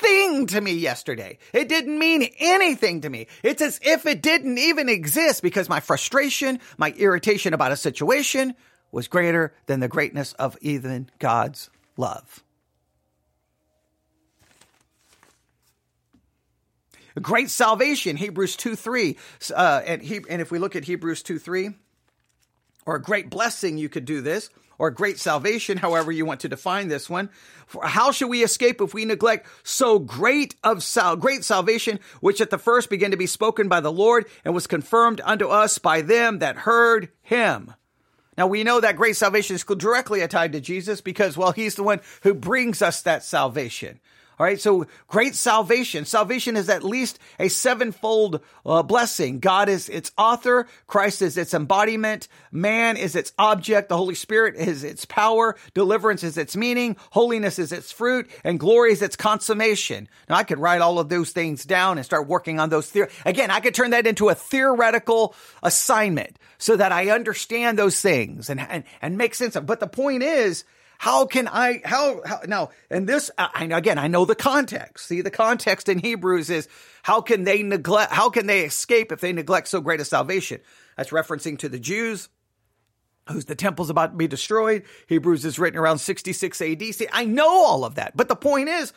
[0.00, 1.38] thing to me yesterday.
[1.52, 3.26] It didn't mean anything to me.
[3.42, 8.54] It's as if it didn't even exist because my frustration, my irritation about a situation
[8.92, 12.42] was greater than the greatness of even God's love.
[17.20, 19.16] Great salvation, Hebrews 2 3.
[19.54, 21.70] Uh, and, he, and if we look at Hebrews 2 3,
[22.84, 26.48] or a great blessing, you could do this, or great salvation, however you want to
[26.48, 27.30] define this one.
[27.66, 32.40] For how shall we escape if we neglect so great of sal- great salvation, which
[32.40, 35.78] at the first began to be spoken by the Lord and was confirmed unto us
[35.78, 37.72] by them that heard him?
[38.36, 41.82] Now we know that great salvation is directly tied to Jesus because, well, he's the
[41.82, 44.00] one who brings us that salvation.
[44.38, 44.60] All right.
[44.60, 46.04] So great salvation.
[46.04, 49.38] Salvation is at least a sevenfold uh, blessing.
[49.38, 50.66] God is its author.
[50.86, 52.28] Christ is its embodiment.
[52.52, 53.88] Man is its object.
[53.88, 55.56] The Holy Spirit is its power.
[55.72, 56.96] Deliverance is its meaning.
[57.10, 60.06] Holiness is its fruit and glory is its consummation.
[60.28, 63.08] Now I could write all of those things down and start working on those theory.
[63.24, 68.50] Again, I could turn that into a theoretical assignment so that I understand those things
[68.50, 69.64] and, and, and make sense of.
[69.64, 70.64] But the point is,
[70.98, 75.06] how can I, how, how now, and this, I, again, I know the context.
[75.06, 76.68] See, the context in Hebrews is
[77.02, 80.60] how can they neglect, how can they escape if they neglect so great a salvation?
[80.96, 82.28] That's referencing to the Jews
[83.28, 84.84] whose the temple's about to be destroyed.
[85.08, 86.82] Hebrews is written around 66 AD.
[86.82, 88.16] See, I know all of that.
[88.16, 88.92] But the point is,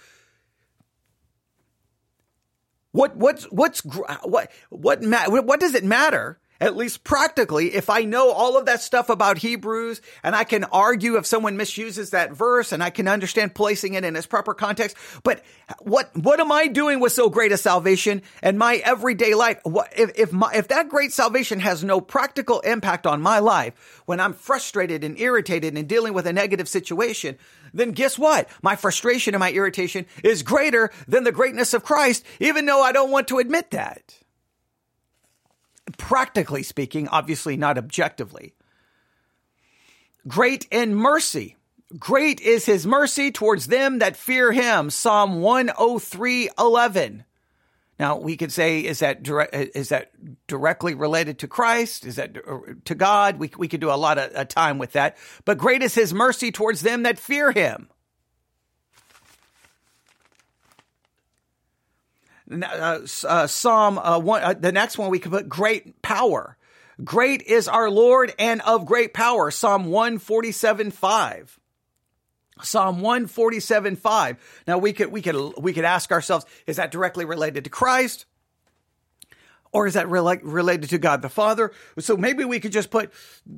[2.91, 8.32] what, what's, what's, what, what, what does it matter at least practically, if I know
[8.32, 12.72] all of that stuff about Hebrews and I can argue if someone misuses that verse
[12.72, 14.98] and I can understand placing it in its proper context.
[15.24, 15.41] But
[15.80, 19.60] what, what am I doing with so great a salvation and my everyday life?
[19.63, 24.02] What, if, if my, if that great salvation has no practical impact on my life
[24.06, 27.38] when I'm frustrated and irritated and dealing with a negative situation,
[27.74, 28.50] then guess what?
[28.62, 32.91] My frustration and my irritation is greater than the greatness of Christ, even though I
[32.91, 34.18] don't want to admit that
[35.99, 38.55] practically speaking, obviously not objectively.
[40.27, 41.55] Great in mercy.
[41.97, 44.89] Great is his mercy towards them that fear him.
[44.89, 47.25] Psalm 103 11.
[47.99, 50.12] Now we could say, is that direct, is that
[50.47, 52.05] directly related to Christ?
[52.05, 53.38] Is that uh, to God?
[53.38, 55.17] We, we could do a lot of uh, time with that.
[55.45, 57.89] But great is his mercy towards them that fear him.
[62.51, 66.57] Uh, uh, Psalm uh, one, uh, the next one we can put great power.
[67.03, 69.51] Great is our Lord and of great power.
[69.51, 71.59] Psalm 147 5.
[72.62, 74.63] Psalm 147 5.
[74.67, 78.25] Now we could, we could, we could ask ourselves, is that directly related to Christ?
[79.71, 81.71] Or is that rela- related to God the Father?
[81.99, 83.12] So maybe we could just put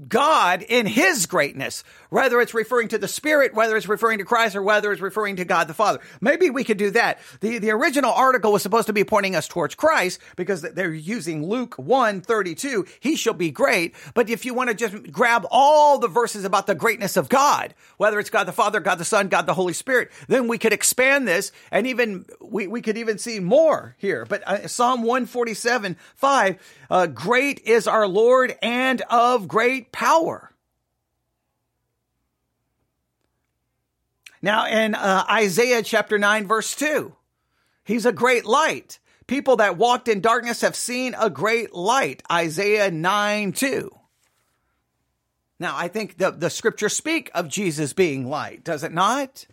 [0.09, 4.57] God in His greatness, whether it's referring to the Spirit, whether it's referring to Christ,
[4.57, 5.99] or whether it's referring to God the Father.
[6.19, 7.19] Maybe we could do that.
[7.39, 11.45] The, the original article was supposed to be pointing us towards Christ because they're using
[11.45, 12.85] Luke 1 32.
[12.99, 13.95] He shall be great.
[14.13, 17.73] But if you want to just grab all the verses about the greatness of God,
[17.95, 20.73] whether it's God the Father, God the Son, God the Holy Spirit, then we could
[20.73, 24.25] expand this and even, we, we could even see more here.
[24.25, 30.51] But uh, Psalm 147 5, uh, great is our Lord and of great power.
[34.41, 37.13] Now in uh, Isaiah chapter 9 verse 2,
[37.83, 38.99] he's a great light.
[39.27, 42.21] People that walked in darkness have seen a great light.
[42.29, 43.97] Isaiah 9 2.
[45.61, 49.45] Now, I think the, the scriptures speak of Jesus being light, does it not?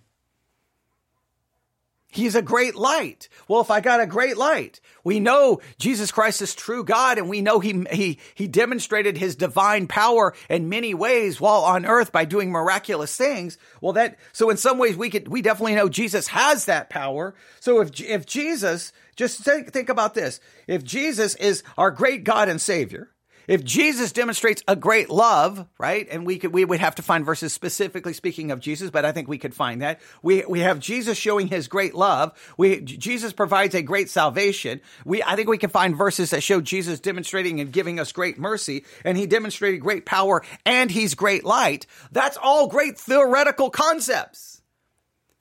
[2.11, 3.29] He's a great light.
[3.49, 7.29] Well, if I got a great light, we know Jesus Christ is true God and
[7.29, 12.11] we know he, he, he demonstrated his divine power in many ways while on earth
[12.11, 13.59] by doing miraculous things.
[13.83, 17.35] Well, that, so in some ways we could, we definitely know Jesus has that power.
[17.61, 20.41] So if, if Jesus, just think, think about this.
[20.67, 23.11] If Jesus is our great God and Savior,
[23.49, 26.07] if Jesus demonstrates a great love, right?
[26.11, 29.13] And we could, we would have to find verses specifically speaking of Jesus, but I
[29.13, 30.01] think we could find that.
[30.23, 32.39] We, we have Jesus showing his great love.
[32.59, 34.83] We, Jesus provides a great salvation.
[35.05, 38.39] We, I think we can find verses that show Jesus demonstrating and giving us great
[38.39, 41.87] mercy, and he demonstrated great power and he's great light.
[42.13, 44.61] That's all great theoretical concepts.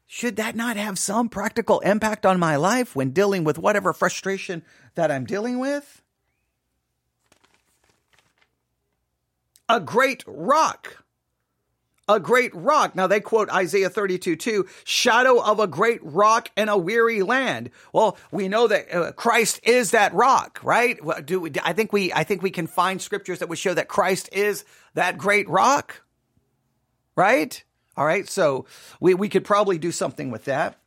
[0.05, 4.63] Should that not have some practical impact on my life when dealing with whatever frustration
[4.95, 6.01] that I'm dealing with?
[9.69, 11.03] A great rock.
[12.09, 12.95] A great rock.
[12.95, 17.69] Now they quote Isaiah 32 2, shadow of a great rock in a weary land.
[17.91, 20.97] Well, we know that uh, Christ is that rock, right?
[21.25, 23.89] Do we, I think we, I think we can find scriptures that would show that
[23.89, 26.01] Christ is that great rock,
[27.17, 27.61] right?
[27.97, 28.29] All right.
[28.29, 28.67] So
[29.01, 30.79] we, we could probably do something with that.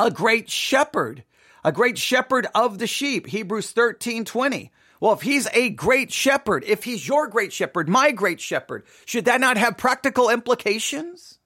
[0.00, 1.22] A great shepherd,
[1.64, 3.26] a great shepherd of the sheep.
[3.26, 4.72] Hebrews 13 20.
[5.00, 9.26] Well, if he's a great shepherd, if he's your great shepherd, my great shepherd, should
[9.26, 11.38] that not have practical implications?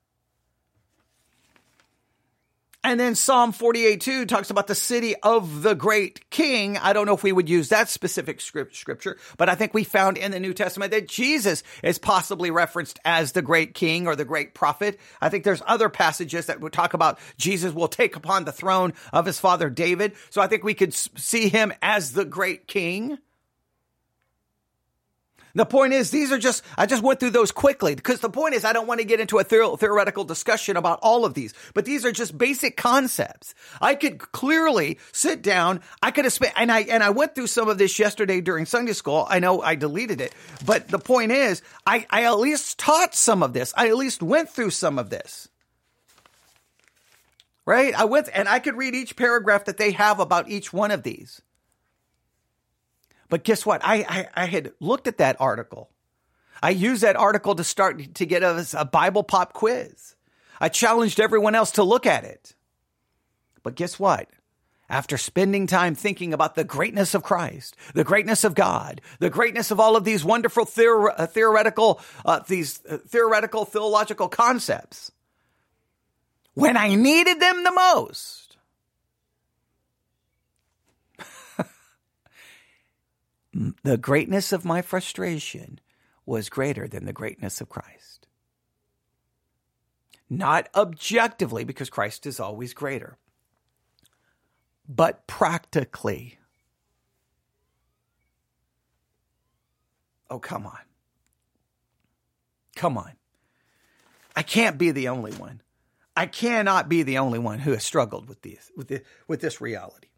[2.84, 6.76] And then Psalm 48 2 talks about the city of the great king.
[6.78, 9.84] I don't know if we would use that specific script, scripture, but I think we
[9.84, 14.16] found in the New Testament that Jesus is possibly referenced as the great king or
[14.16, 14.98] the great prophet.
[15.20, 18.94] I think there's other passages that would talk about Jesus will take upon the throne
[19.12, 20.14] of his father David.
[20.30, 23.18] So I think we could see him as the great king.
[25.54, 28.54] The point is, these are just, I just went through those quickly because the point
[28.54, 31.84] is, I don't want to get into a theoretical discussion about all of these, but
[31.84, 33.54] these are just basic concepts.
[33.80, 35.82] I could clearly sit down.
[36.02, 38.64] I could have spent, and I, and I went through some of this yesterday during
[38.64, 39.26] Sunday school.
[39.28, 40.34] I know I deleted it,
[40.64, 43.74] but the point is, I, I at least taught some of this.
[43.76, 45.48] I at least went through some of this.
[47.66, 47.94] Right?
[47.94, 51.02] I went, and I could read each paragraph that they have about each one of
[51.02, 51.42] these.
[53.32, 53.80] But guess what?
[53.82, 55.88] I, I, I had looked at that article.
[56.62, 60.16] I used that article to start to get us a Bible pop quiz.
[60.60, 62.54] I challenged everyone else to look at it.
[63.62, 64.28] But guess what?
[64.90, 69.70] After spending time thinking about the greatness of Christ, the greatness of God, the greatness
[69.70, 75.10] of all of these wonderful theor- uh, theoretical, uh, these uh, theoretical theological concepts,
[76.52, 78.41] when I needed them the most,
[83.52, 85.80] the greatness of my frustration
[86.24, 88.26] was greater than the greatness of Christ.
[90.30, 93.18] Not objectively, because Christ is always greater,
[94.88, 96.38] but practically.
[100.30, 100.78] Oh, come on.
[102.74, 103.12] Come on.
[104.34, 105.60] I can't be the only one.
[106.16, 109.60] I cannot be the only one who has struggled with this, with this, with this
[109.60, 110.08] reality.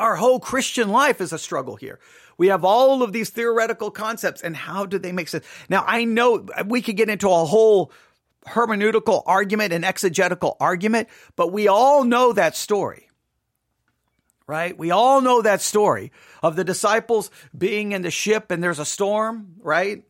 [0.00, 2.00] Our whole Christian life is a struggle here.
[2.36, 5.44] We have all of these theoretical concepts and how do they make sense?
[5.68, 7.92] Now, I know we could get into a whole
[8.46, 13.08] hermeneutical argument and exegetical argument, but we all know that story.
[14.46, 14.76] Right?
[14.76, 18.84] We all know that story of the disciples being in the ship and there's a
[18.84, 20.04] storm, right?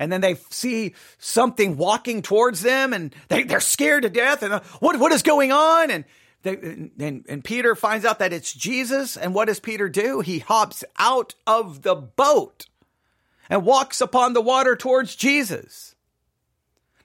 [0.00, 4.54] and then they see something walking towards them and they, they're scared to death and
[4.54, 5.90] uh, what, what is going on?
[5.90, 6.04] And
[6.42, 9.16] they, and, and Peter finds out that it's Jesus.
[9.16, 10.20] And what does Peter do?
[10.20, 12.66] He hops out of the boat
[13.48, 15.94] and walks upon the water towards Jesus.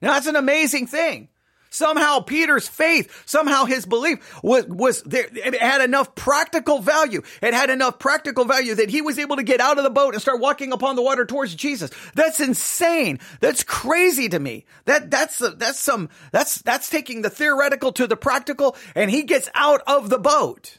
[0.01, 1.29] Now that's an amazing thing.
[1.75, 5.27] Somehow Peter's faith, somehow his belief was, was there.
[5.29, 7.21] It had enough practical value.
[7.41, 10.13] It had enough practical value that he was able to get out of the boat
[10.13, 11.91] and start walking upon the water towards Jesus.
[12.13, 13.19] That's insane.
[13.41, 14.65] That's crazy to me.
[14.85, 19.49] That, that's, that's some, that's, that's taking the theoretical to the practical and he gets
[19.53, 20.77] out of the boat.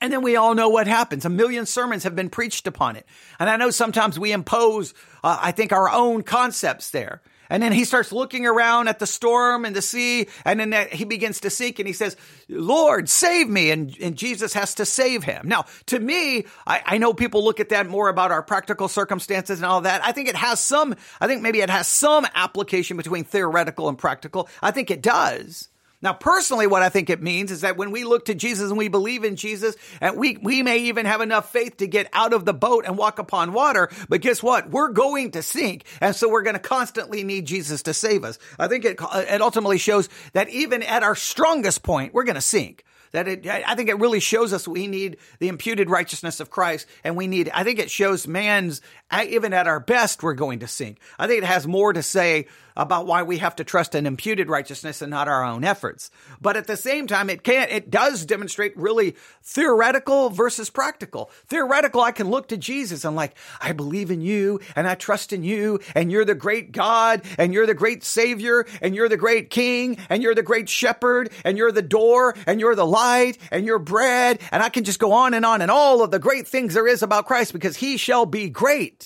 [0.00, 1.24] And then we all know what happens.
[1.24, 3.06] A million sermons have been preached upon it.
[3.40, 7.22] And I know sometimes we impose, uh, I think, our own concepts there.
[7.52, 10.28] And then he starts looking around at the storm and the sea.
[10.46, 12.16] And then he begins to seek and he says,
[12.48, 13.70] Lord, save me.
[13.70, 15.48] And, and Jesus has to save him.
[15.48, 19.58] Now, to me, I, I know people look at that more about our practical circumstances
[19.58, 20.02] and all that.
[20.02, 23.98] I think it has some, I think maybe it has some application between theoretical and
[23.98, 24.48] practical.
[24.62, 25.68] I think it does.
[26.02, 28.76] Now, personally, what I think it means is that when we look to Jesus and
[28.76, 32.32] we believe in Jesus, and we, we may even have enough faith to get out
[32.32, 34.68] of the boat and walk upon water, but guess what?
[34.68, 35.84] We're going to sink.
[36.00, 38.38] And so we're going to constantly need Jesus to save us.
[38.58, 42.40] I think it, it ultimately shows that even at our strongest point, we're going to
[42.40, 46.50] sink that it, I think it really shows us we need the imputed righteousness of
[46.50, 48.80] Christ and we need, I think it shows man's,
[49.20, 50.98] even at our best, we're going to sink.
[51.18, 52.46] I think it has more to say
[52.76, 56.10] about why we have to trust an imputed righteousness and not our own efforts.
[56.40, 61.30] But at the same time, it can't, it does demonstrate really theoretical versus practical.
[61.46, 65.32] Theoretical, I can look to Jesus and like, I believe in you and I trust
[65.32, 69.16] in you and you're the great God and you're the great savior and you're the
[69.16, 73.38] great king and you're the great shepherd and you're the door and you're the light
[73.50, 74.40] and you're bread.
[74.50, 76.88] And I can just go on and on and all of the great things there
[76.88, 79.01] is about Christ because he shall be great.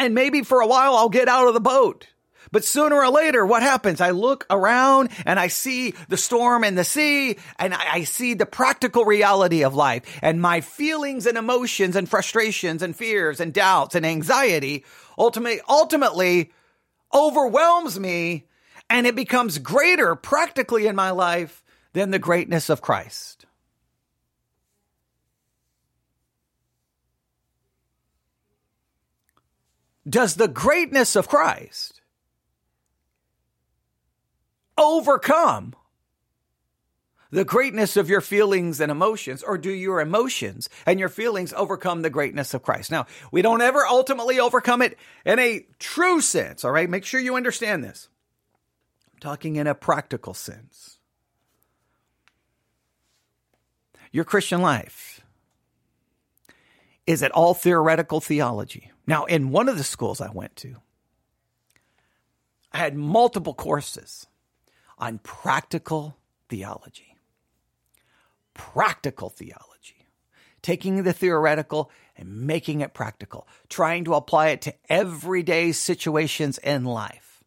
[0.00, 2.08] And maybe for a while I'll get out of the boat.
[2.50, 4.00] But sooner or later, what happens?
[4.00, 8.46] I look around and I see the storm and the sea and I, see the
[8.46, 13.94] practical reality of life and my feelings and emotions and frustrations and fears and doubts
[13.94, 14.86] and anxiety
[15.18, 16.50] ultimately, ultimately
[17.12, 18.46] overwhelms me
[18.88, 23.44] and it becomes greater practically in my life than the greatness of Christ.
[30.10, 32.00] Does the greatness of Christ
[34.76, 35.76] overcome
[37.30, 42.02] the greatness of your feelings and emotions, or do your emotions and your feelings overcome
[42.02, 42.90] the greatness of Christ?
[42.90, 46.90] Now, we don't ever ultimately overcome it in a true sense, all right?
[46.90, 48.08] Make sure you understand this.
[49.12, 50.98] I'm talking in a practical sense.
[54.10, 55.20] Your Christian life
[57.06, 58.89] is it all theoretical theology?
[59.06, 60.76] Now, in one of the schools I went to,
[62.72, 64.26] I had multiple courses
[64.98, 66.16] on practical
[66.48, 67.16] theology.
[68.54, 70.06] Practical theology.
[70.62, 76.84] Taking the theoretical and making it practical, trying to apply it to everyday situations in
[76.84, 77.42] life.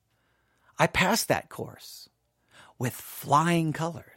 [0.79, 2.09] I passed that course
[2.79, 4.12] with flying colors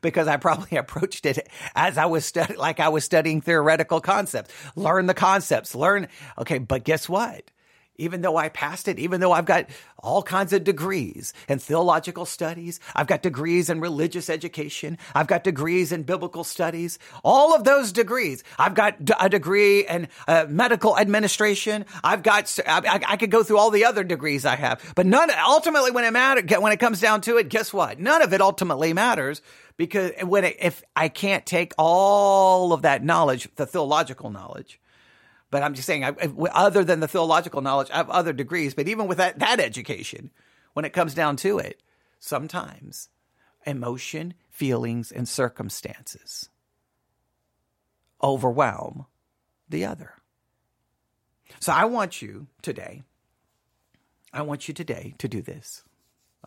[0.00, 4.52] because I probably approached it as I was studying, like I was studying theoretical concepts.
[4.76, 6.08] Learn the concepts, learn.
[6.38, 7.50] Okay, but guess what?
[7.98, 9.66] Even though I passed it, even though I've got
[9.98, 15.42] all kinds of degrees in theological studies, I've got degrees in religious education, I've got
[15.42, 18.44] degrees in biblical studies, all of those degrees.
[18.58, 21.84] I've got a degree in uh, medical administration.
[22.04, 25.30] I've got, I, I, could go through all the other degrees I have, but none,
[25.30, 27.98] ultimately when it matters, when it comes down to it, guess what?
[27.98, 29.42] None of it ultimately matters
[29.76, 34.78] because when it, if I can't take all of that knowledge, the theological knowledge,
[35.50, 36.14] but I'm just saying, I,
[36.52, 38.74] other than the theological knowledge, I have other degrees.
[38.74, 40.30] But even with that, that education,
[40.74, 41.82] when it comes down to it,
[42.18, 43.08] sometimes
[43.64, 46.50] emotion, feelings, and circumstances
[48.22, 49.06] overwhelm
[49.68, 50.12] the other.
[51.60, 53.02] So I want you today,
[54.32, 55.82] I want you today to do this.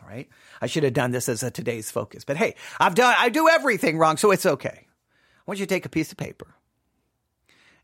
[0.00, 0.28] All right.
[0.60, 3.48] I should have done this as a today's focus, but hey, I've done, I do
[3.48, 4.86] everything wrong, so it's okay.
[4.86, 6.54] I want you to take a piece of paper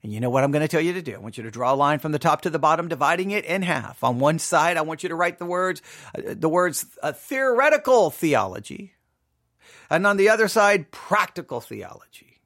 [0.02, 1.14] and you know what I'm going to tell you to do?
[1.14, 3.44] I want you to draw a line from the top to the bottom, dividing it
[3.44, 4.04] in half.
[4.04, 5.82] On one side, I want you to write the words,
[6.16, 8.94] uh, the words uh, theoretical theology.
[9.90, 12.40] And on the other side, practical theology.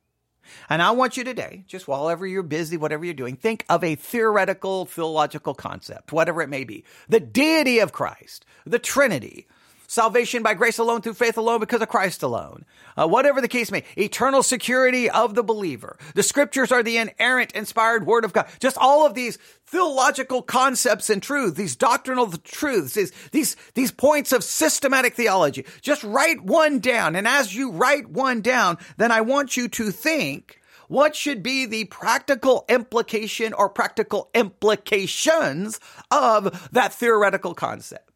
[0.71, 3.97] And I want you today, just whatever you're busy, whatever you're doing, think of a
[3.97, 6.85] theoretical theological concept, whatever it may be.
[7.09, 9.47] The deity of Christ, the Trinity,
[9.93, 12.65] salvation by grace alone through faith alone because of Christ alone.
[12.97, 15.99] Uh, whatever the case may, eternal security of the believer.
[16.15, 18.49] The scriptures are the inerrant, inspired word of God.
[18.59, 19.37] Just all of these
[19.67, 25.67] theological concepts and truths, these doctrinal truths, these, these, these points of systematic theology.
[25.83, 27.15] Just write one down.
[27.15, 31.67] And as you write one down, then I want you to think, what should be
[31.67, 35.81] the practical implication or practical implications
[36.11, 38.12] of that theoretical concept?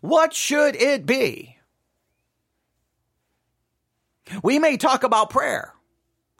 [0.00, 1.56] What should it be?
[4.42, 5.74] We may talk about prayer.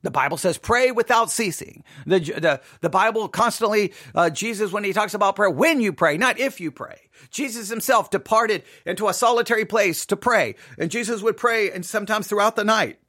[0.03, 1.83] The Bible says pray without ceasing.
[2.07, 6.17] The, the, the Bible constantly, uh, Jesus, when he talks about prayer, when you pray,
[6.17, 7.09] not if you pray.
[7.31, 10.55] Jesus himself departed into a solitary place to pray.
[10.79, 13.01] And Jesus would pray and sometimes throughout the night.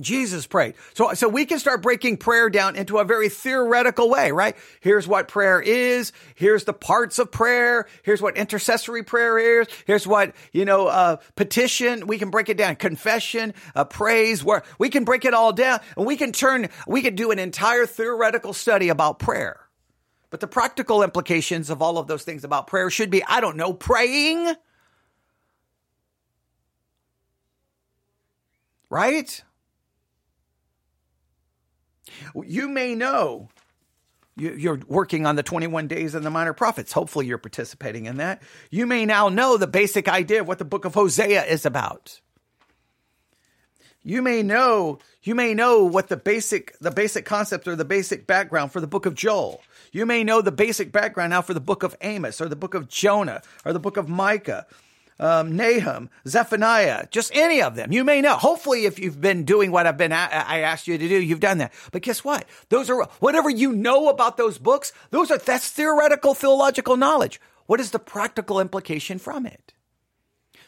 [0.00, 0.74] Jesus prayed.
[0.94, 4.56] So, so we can start breaking prayer down into a very theoretical way, right?
[4.80, 6.12] Here's what prayer is.
[6.34, 7.86] Here's the parts of prayer.
[8.02, 9.68] Here's what intercessory prayer is.
[9.86, 12.06] Here's what, you know, uh, petition.
[12.06, 12.76] We can break it down.
[12.76, 14.44] Confession, uh, praise,
[14.78, 17.86] we can break it all down and we can turn, we can do an entire
[17.86, 19.60] theoretical study about prayer.
[20.30, 23.56] But the practical implications of all of those things about prayer should be, I don't
[23.56, 24.54] know, praying.
[28.90, 29.42] Right?
[32.34, 33.48] You may know
[34.36, 36.92] you're working on the 21 days of the minor prophets.
[36.92, 38.42] Hopefully, you're participating in that.
[38.70, 42.20] You may now know the basic idea of what the book of Hosea is about.
[44.02, 48.26] You may know, you may know what the basic, the basic concept or the basic
[48.26, 49.62] background for the book of Joel.
[49.92, 52.74] You may know the basic background now for the book of Amos or the book
[52.74, 54.66] of Jonah or the book of Micah
[55.18, 57.92] um, Nahum, Zephaniah, just any of them.
[57.92, 58.36] You may know.
[58.36, 61.40] Hopefully, if you've been doing what I've been, a- I asked you to do, you've
[61.40, 61.72] done that.
[61.92, 62.46] But guess what?
[62.68, 67.40] Those are, whatever you know about those books, those are, that's theoretical theological knowledge.
[67.66, 69.72] What is the practical implication from it?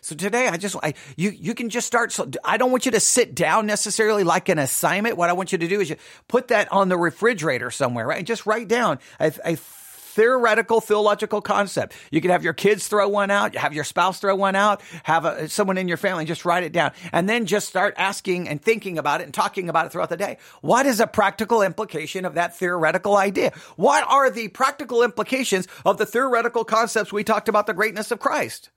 [0.00, 2.12] So today, I just, I, you, you can just start.
[2.12, 5.16] So I don't want you to sit down necessarily like an assignment.
[5.16, 5.96] What I want you to do is you
[6.28, 8.18] put that on the refrigerator somewhere, right?
[8.18, 9.56] And just write down a, a
[10.16, 11.94] theoretical theological concept.
[12.10, 15.26] You can have your kids throw one out, have your spouse throw one out, have
[15.26, 18.60] a, someone in your family just write it down and then just start asking and
[18.60, 20.38] thinking about it and talking about it throughout the day.
[20.62, 23.52] What is a practical implication of that theoretical idea?
[23.76, 28.18] What are the practical implications of the theoretical concepts we talked about the greatness of
[28.18, 28.70] Christ?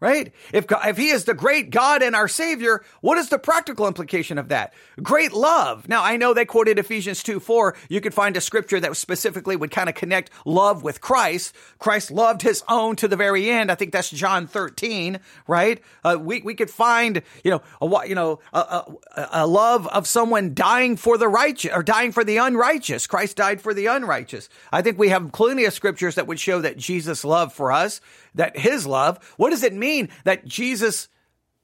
[0.00, 0.32] Right?
[0.52, 4.38] If, if he is the great God and our savior, what is the practical implication
[4.38, 4.72] of that?
[5.02, 5.88] Great love.
[5.88, 7.76] Now, I know they quoted Ephesians 2, 4.
[7.88, 11.54] You could find a scripture that specifically would kind of connect love with Christ.
[11.78, 13.72] Christ loved his own to the very end.
[13.72, 15.18] I think that's John 13,
[15.48, 15.82] right?
[16.04, 20.06] Uh, we, we could find, you know, a, you know, a, a, a love of
[20.06, 23.08] someone dying for the righteous or dying for the unrighteous.
[23.08, 24.48] Christ died for the unrighteous.
[24.70, 28.00] I think we have plenty of scriptures that would show that Jesus' love for us
[28.34, 31.08] that his love, what does it mean that Jesus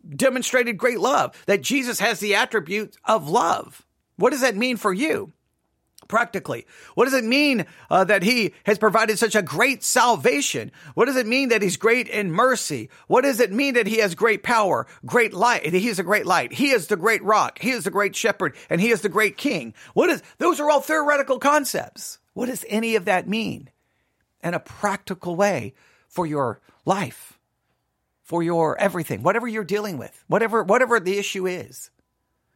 [0.08, 1.34] demonstrated great love?
[1.46, 3.86] That Jesus has the attribute of love?
[4.16, 5.32] What does that mean for you?
[6.06, 10.70] Practically, what does it mean uh, that he has provided such a great salvation?
[10.94, 12.90] What does it mean that he's great in mercy?
[13.06, 15.72] What does it mean that he has great power, great light?
[15.72, 16.52] He is a great light.
[16.52, 17.58] He is the great rock.
[17.58, 19.72] He is the great shepherd, and he is the great king.
[19.94, 20.22] What is?
[20.36, 22.18] Those are all theoretical concepts.
[22.34, 23.70] What does any of that mean?
[24.42, 25.72] In a practical way,
[26.14, 27.40] for your life,
[28.22, 31.90] for your everything, whatever you're dealing with, whatever, whatever the issue is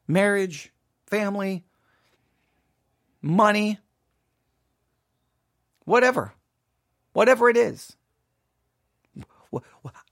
[0.07, 0.73] marriage,
[1.07, 1.65] family,
[3.21, 3.79] money,
[5.85, 6.33] whatever,
[7.13, 7.97] whatever it is.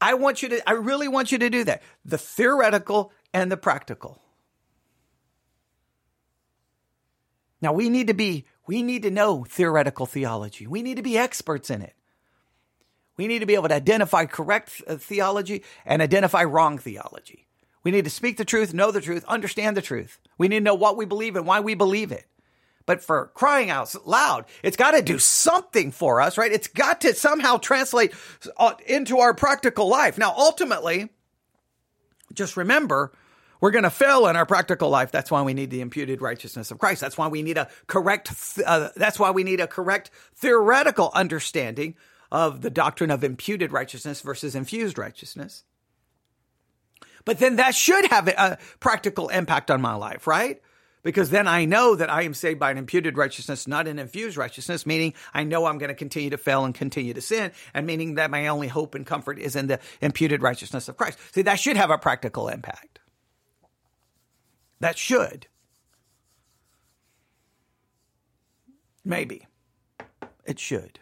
[0.01, 1.82] I want you to, I really want you to do that.
[2.05, 4.20] The theoretical and the practical.
[7.62, 10.66] Now we need to be, we need to know theoretical theology.
[10.66, 11.94] We need to be experts in it.
[13.16, 17.46] We need to be able to identify correct uh, theology and identify wrong theology.
[17.82, 20.18] We need to speak the truth, know the truth, understand the truth.
[20.38, 22.26] We need to know what we believe and why we believe it.
[22.84, 26.52] But for crying out loud, it's got to do something for us, right?
[26.52, 28.12] It's got to somehow translate
[28.56, 30.18] uh, into our practical life.
[30.18, 31.08] Now, ultimately,
[32.32, 33.12] just remember,
[33.60, 35.10] we're going to fail in our practical life.
[35.10, 37.00] That's why we need the imputed righteousness of Christ.
[37.00, 38.30] That's why we need a correct,
[38.64, 41.94] uh, that's why we need a correct theoretical understanding
[42.31, 45.64] of the doctrine of imputed righteousness versus infused righteousness.
[47.24, 50.62] But then that should have a practical impact on my life, right?
[51.03, 54.37] Because then I know that I am saved by an imputed righteousness, not an infused
[54.37, 57.87] righteousness, meaning I know I'm going to continue to fail and continue to sin, and
[57.87, 61.18] meaning that my only hope and comfort is in the imputed righteousness of Christ.
[61.33, 62.99] See, that should have a practical impact.
[64.81, 65.47] That should.
[69.05, 69.47] Maybe.
[70.45, 70.99] It should.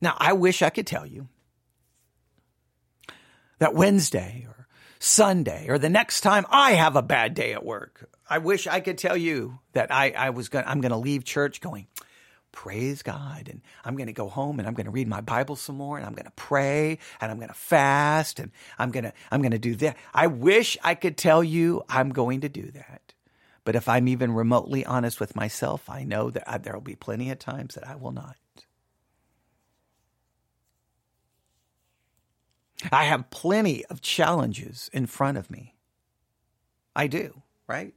[0.00, 1.28] Now, I wish I could tell you
[3.58, 4.68] that Wednesday or
[4.98, 8.80] Sunday or the next time I have a bad day at work, I wish I
[8.80, 11.86] could tell you that I, I was going I'm going to leave church going,
[12.52, 13.48] praise God.
[13.50, 15.96] And I'm going to go home and I'm going to read my Bible some more
[15.98, 19.42] and I'm going to pray and I'm going to fast and I'm going to, I'm
[19.42, 19.96] going to do that.
[20.12, 23.12] I wish I could tell you I'm going to do that.
[23.64, 26.94] But if I'm even remotely honest with myself, I know that uh, there will be
[26.94, 28.36] plenty of times that I will not.
[32.92, 35.74] I have plenty of challenges in front of me.
[36.94, 37.94] I do, right?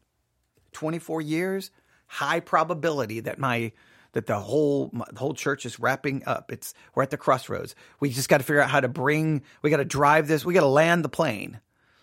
[0.73, 1.71] 24 years,
[2.07, 3.71] high probability that my
[4.13, 6.51] that the whole my, the whole church is wrapping up.
[6.51, 7.75] It's we're at the crossroads.
[7.99, 9.43] We just got to figure out how to bring.
[9.61, 10.43] We got to drive this.
[10.43, 11.59] We got to land the plane.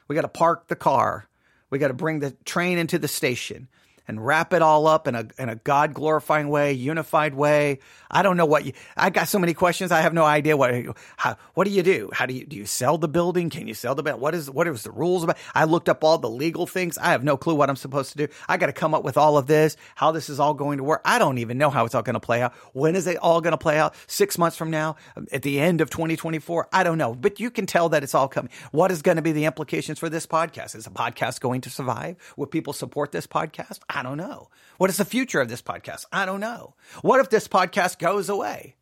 [0.08, 1.26] We got to park the car.
[1.68, 3.68] We got to bring the train into the station
[4.08, 7.80] and wrap it all up in a in a God glorifying way, unified way.
[8.10, 8.72] I don't know what you.
[8.96, 9.92] I got so many questions.
[9.92, 10.74] I have no idea what.
[11.16, 12.10] How what do you do?
[12.12, 13.50] How do you do you sell the building?
[13.50, 14.20] Can you sell the building?
[14.20, 15.36] What is what is the rules about?
[15.54, 16.98] I looked up all the legal things.
[16.98, 18.28] I have no clue what I'm supposed to do.
[18.48, 19.76] I got to come up with all of this.
[19.94, 21.02] How this is all going to work?
[21.04, 22.54] I don't even know how it's all going to play out.
[22.72, 23.94] When is it all going to play out?
[24.06, 24.96] Six months from now?
[25.32, 26.68] At the end of 2024?
[26.72, 27.14] I don't know.
[27.14, 28.50] But you can tell that it's all coming.
[28.70, 30.74] What is going to be the implications for this podcast?
[30.74, 32.16] Is the podcast going to survive?
[32.36, 33.80] Will people support this podcast?
[33.96, 34.50] I don't know.
[34.76, 36.04] What is the future of this podcast?
[36.12, 36.74] I don't know.
[37.00, 38.76] What if this podcast goes away?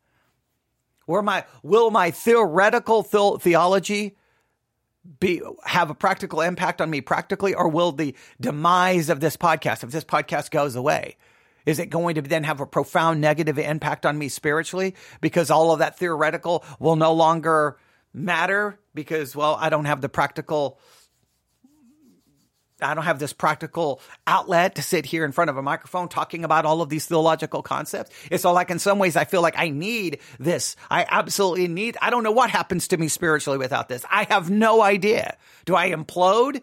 [1.05, 4.17] Where my will my theoretical the- theology
[5.19, 9.83] be have a practical impact on me practically, or will the demise of this podcast,
[9.83, 11.15] if this podcast goes away,
[11.65, 15.71] is it going to then have a profound negative impact on me spiritually because all
[15.71, 17.77] of that theoretical will no longer
[18.13, 20.79] matter because well I don't have the practical
[22.81, 26.43] I don't have this practical outlet to sit here in front of a microphone talking
[26.43, 28.13] about all of these theological concepts.
[28.29, 30.75] It's all like in some ways I feel like I need this.
[30.89, 34.03] I absolutely need, I don't know what happens to me spiritually without this.
[34.11, 35.37] I have no idea.
[35.63, 36.61] Do I implode?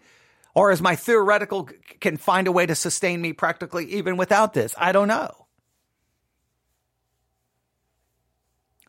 [0.53, 1.67] Or is my theoretical
[1.99, 4.75] can find a way to sustain me practically even without this?
[4.77, 5.47] I don't know.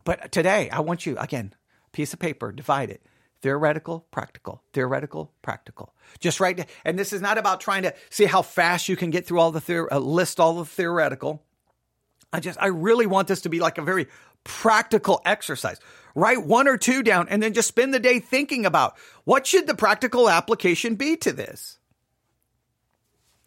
[0.05, 1.55] But today, I want you, again,
[1.93, 3.03] piece of paper, divide it.
[3.45, 5.95] Theoretical, practical, theoretical, practical.
[6.19, 6.67] Just right.
[6.83, 9.53] And this is not about trying to see how fast you can get through all
[9.53, 11.43] the theor- uh, list all the theoretical.
[12.33, 14.07] I just, I really want this to be like a very
[14.45, 15.79] practical exercise.
[16.15, 19.67] Write one or two down and then just spend the day thinking about what should
[19.67, 21.77] the practical application be to this?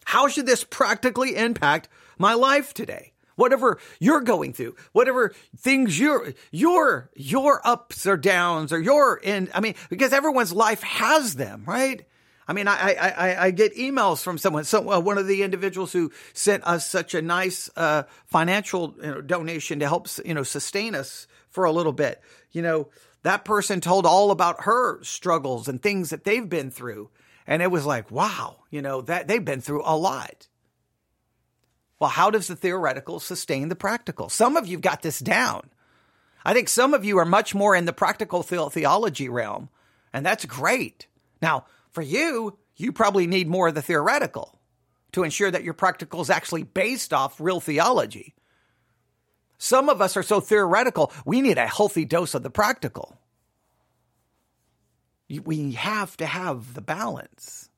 [0.04, 1.88] How should this practically impact
[2.18, 3.14] my life today?
[3.38, 9.48] Whatever you're going through, whatever things you're, your, your ups or downs or your in,
[9.54, 12.04] I mean, because everyone's life has them, right?
[12.48, 15.44] I mean, I, I, I, I get emails from someone, so uh, one of the
[15.44, 20.34] individuals who sent us such a nice, uh, financial you know, donation to help, you
[20.34, 22.20] know, sustain us for a little bit.
[22.50, 22.88] You know,
[23.22, 27.10] that person told all about her struggles and things that they've been through.
[27.46, 30.48] And it was like, wow, you know, that they've been through a lot.
[32.00, 34.28] Well, how does the theoretical sustain the practical?
[34.28, 35.70] Some of you've got this down.
[36.44, 39.68] I think some of you are much more in the practical theology realm,
[40.12, 41.06] and that's great.
[41.42, 44.58] Now, for you, you probably need more of the theoretical
[45.12, 48.34] to ensure that your practical is actually based off real theology.
[49.58, 53.18] Some of us are so theoretical, we need a healthy dose of the practical.
[55.28, 57.68] We have to have the balance.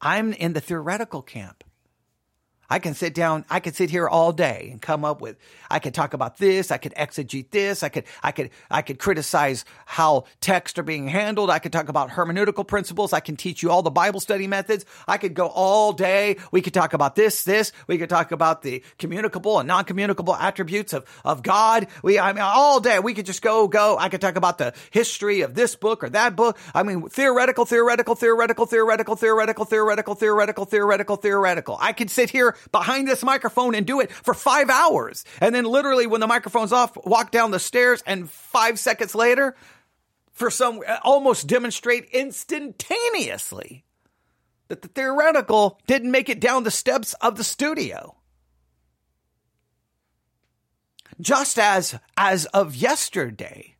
[0.00, 1.62] I'm in the theoretical camp.
[2.70, 5.36] I can sit down, I could sit here all day and come up with,
[5.68, 9.00] I could talk about this, I could exegete this, I could, I could, I could
[9.00, 11.50] criticize how texts are being handled.
[11.50, 13.12] I could talk about hermeneutical principles.
[13.12, 14.84] I can teach you all the Bible study methods.
[15.08, 16.36] I could go all day.
[16.52, 17.72] We could talk about this, this.
[17.88, 21.88] We could talk about the communicable and non-communicable attributes of, of God.
[22.04, 23.96] We, I mean, all day we could just go, go.
[23.98, 26.56] I could talk about the history of this book or that book.
[26.72, 31.76] I mean, theoretical, theoretical, theoretical, theoretical, theoretical, theoretical, theoretical, theoretical, theoretical.
[31.80, 35.24] I could sit here behind this microphone and do it for five hours.
[35.40, 39.56] And then literally when the microphone's off, walk down the stairs and five seconds later,
[40.32, 43.84] for some, almost demonstrate instantaneously
[44.68, 48.16] that the theoretical didn't make it down the steps of the studio.
[51.20, 53.74] Just as, as of yesterday,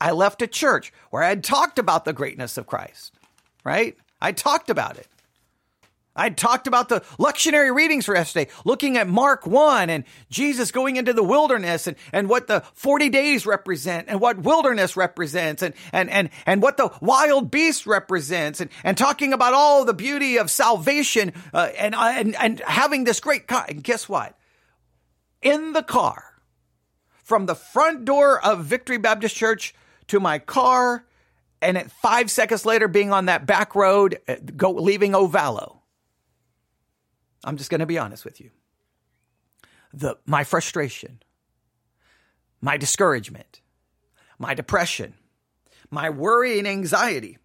[0.00, 3.12] I left a church where I had talked about the greatness of Christ,
[3.64, 3.96] right?
[4.20, 5.08] I talked about it.
[6.18, 10.96] I talked about the lectionary readings for yesterday, looking at Mark 1 and Jesus going
[10.96, 15.74] into the wilderness and, and what the 40 days represent and what wilderness represents and,
[15.92, 20.38] and, and, and what the wild beast represents and, and talking about all the beauty
[20.38, 23.64] of salvation uh, and, uh, and, and having this great, car.
[23.68, 24.36] and guess what?
[25.40, 26.24] In the car,
[27.22, 29.72] from the front door of Victory Baptist Church
[30.08, 31.04] to my car,
[31.62, 35.77] and at five seconds later being on that back road, uh, go leaving Ovalo
[37.44, 38.50] I'm just going to be honest with you.
[39.92, 41.22] The, my frustration,
[42.60, 43.60] my discouragement,
[44.38, 45.14] my depression,
[45.90, 47.38] my worry and anxiety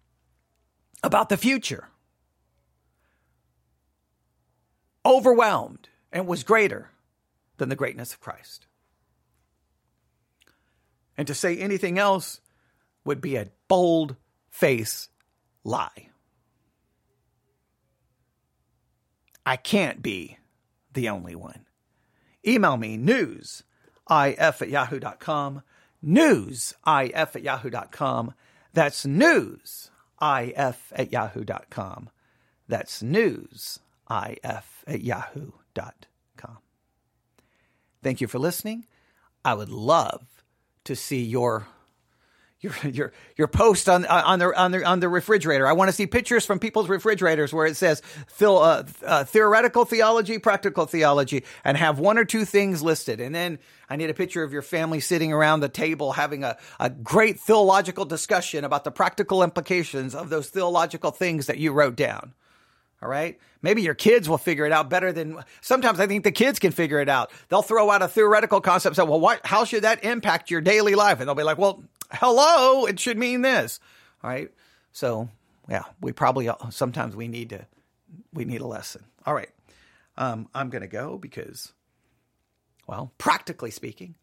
[1.02, 1.88] about the future
[5.04, 6.90] overwhelmed and was greater
[7.58, 8.66] than the greatness of Christ.
[11.16, 12.40] And to say anything else
[13.04, 14.16] would be a bold
[14.50, 15.08] face
[15.62, 16.08] lie.
[19.46, 20.38] I can't be
[20.92, 21.66] the only one.
[22.46, 23.62] Email me newsif
[24.10, 25.62] at yahoo.com.
[26.04, 28.34] Newsif at yahoo.com.
[28.72, 29.90] That's newsif
[30.20, 32.10] at yahoo.com.
[32.68, 33.78] That's newsif
[34.08, 36.58] at yahoo.com.
[38.02, 38.86] Thank you for listening.
[39.44, 40.26] I would love
[40.84, 41.66] to see your
[42.64, 45.66] your your your post on on the on the on the refrigerator.
[45.66, 48.02] I want to see pictures from people's refrigerators where it says
[48.40, 53.20] uh, uh, theoretical theology, practical theology, and have one or two things listed.
[53.20, 53.58] And then
[53.88, 57.38] I need a picture of your family sitting around the table having a, a great
[57.38, 62.32] theological discussion about the practical implications of those theological things that you wrote down.
[63.04, 63.38] All right.
[63.60, 66.72] Maybe your kids will figure it out better than sometimes I think the kids can
[66.72, 67.30] figure it out.
[67.50, 68.96] They'll throw out a theoretical concept.
[68.96, 71.20] Say, well, what, how should that impact your daily life?
[71.20, 73.78] And they'll be like, well, hello, it should mean this.
[74.22, 74.50] All right.
[74.92, 75.28] So
[75.68, 77.66] yeah, we probably sometimes we need to
[78.32, 79.04] we need a lesson.
[79.26, 79.50] All right.
[80.16, 81.74] Um, I'm gonna go because,
[82.86, 84.14] well, practically speaking,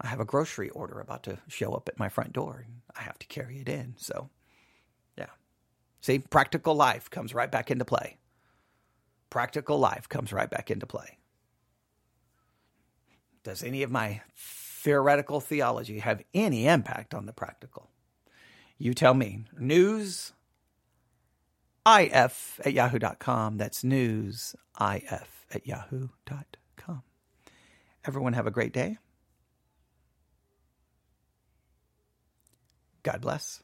[0.00, 3.02] I have a grocery order about to show up at my front door, and I
[3.02, 3.94] have to carry it in.
[3.98, 4.30] So.
[6.00, 8.18] See, practical life comes right back into play.
[9.30, 11.18] Practical life comes right back into play.
[13.42, 17.90] Does any of my theoretical theology have any impact on the practical?
[18.78, 19.44] You tell me.
[19.58, 20.32] News
[21.86, 23.56] if at yahoo.com.
[23.56, 27.02] That's news if at yahoo.com.
[28.04, 28.98] Everyone have a great day.
[33.02, 33.62] God bless.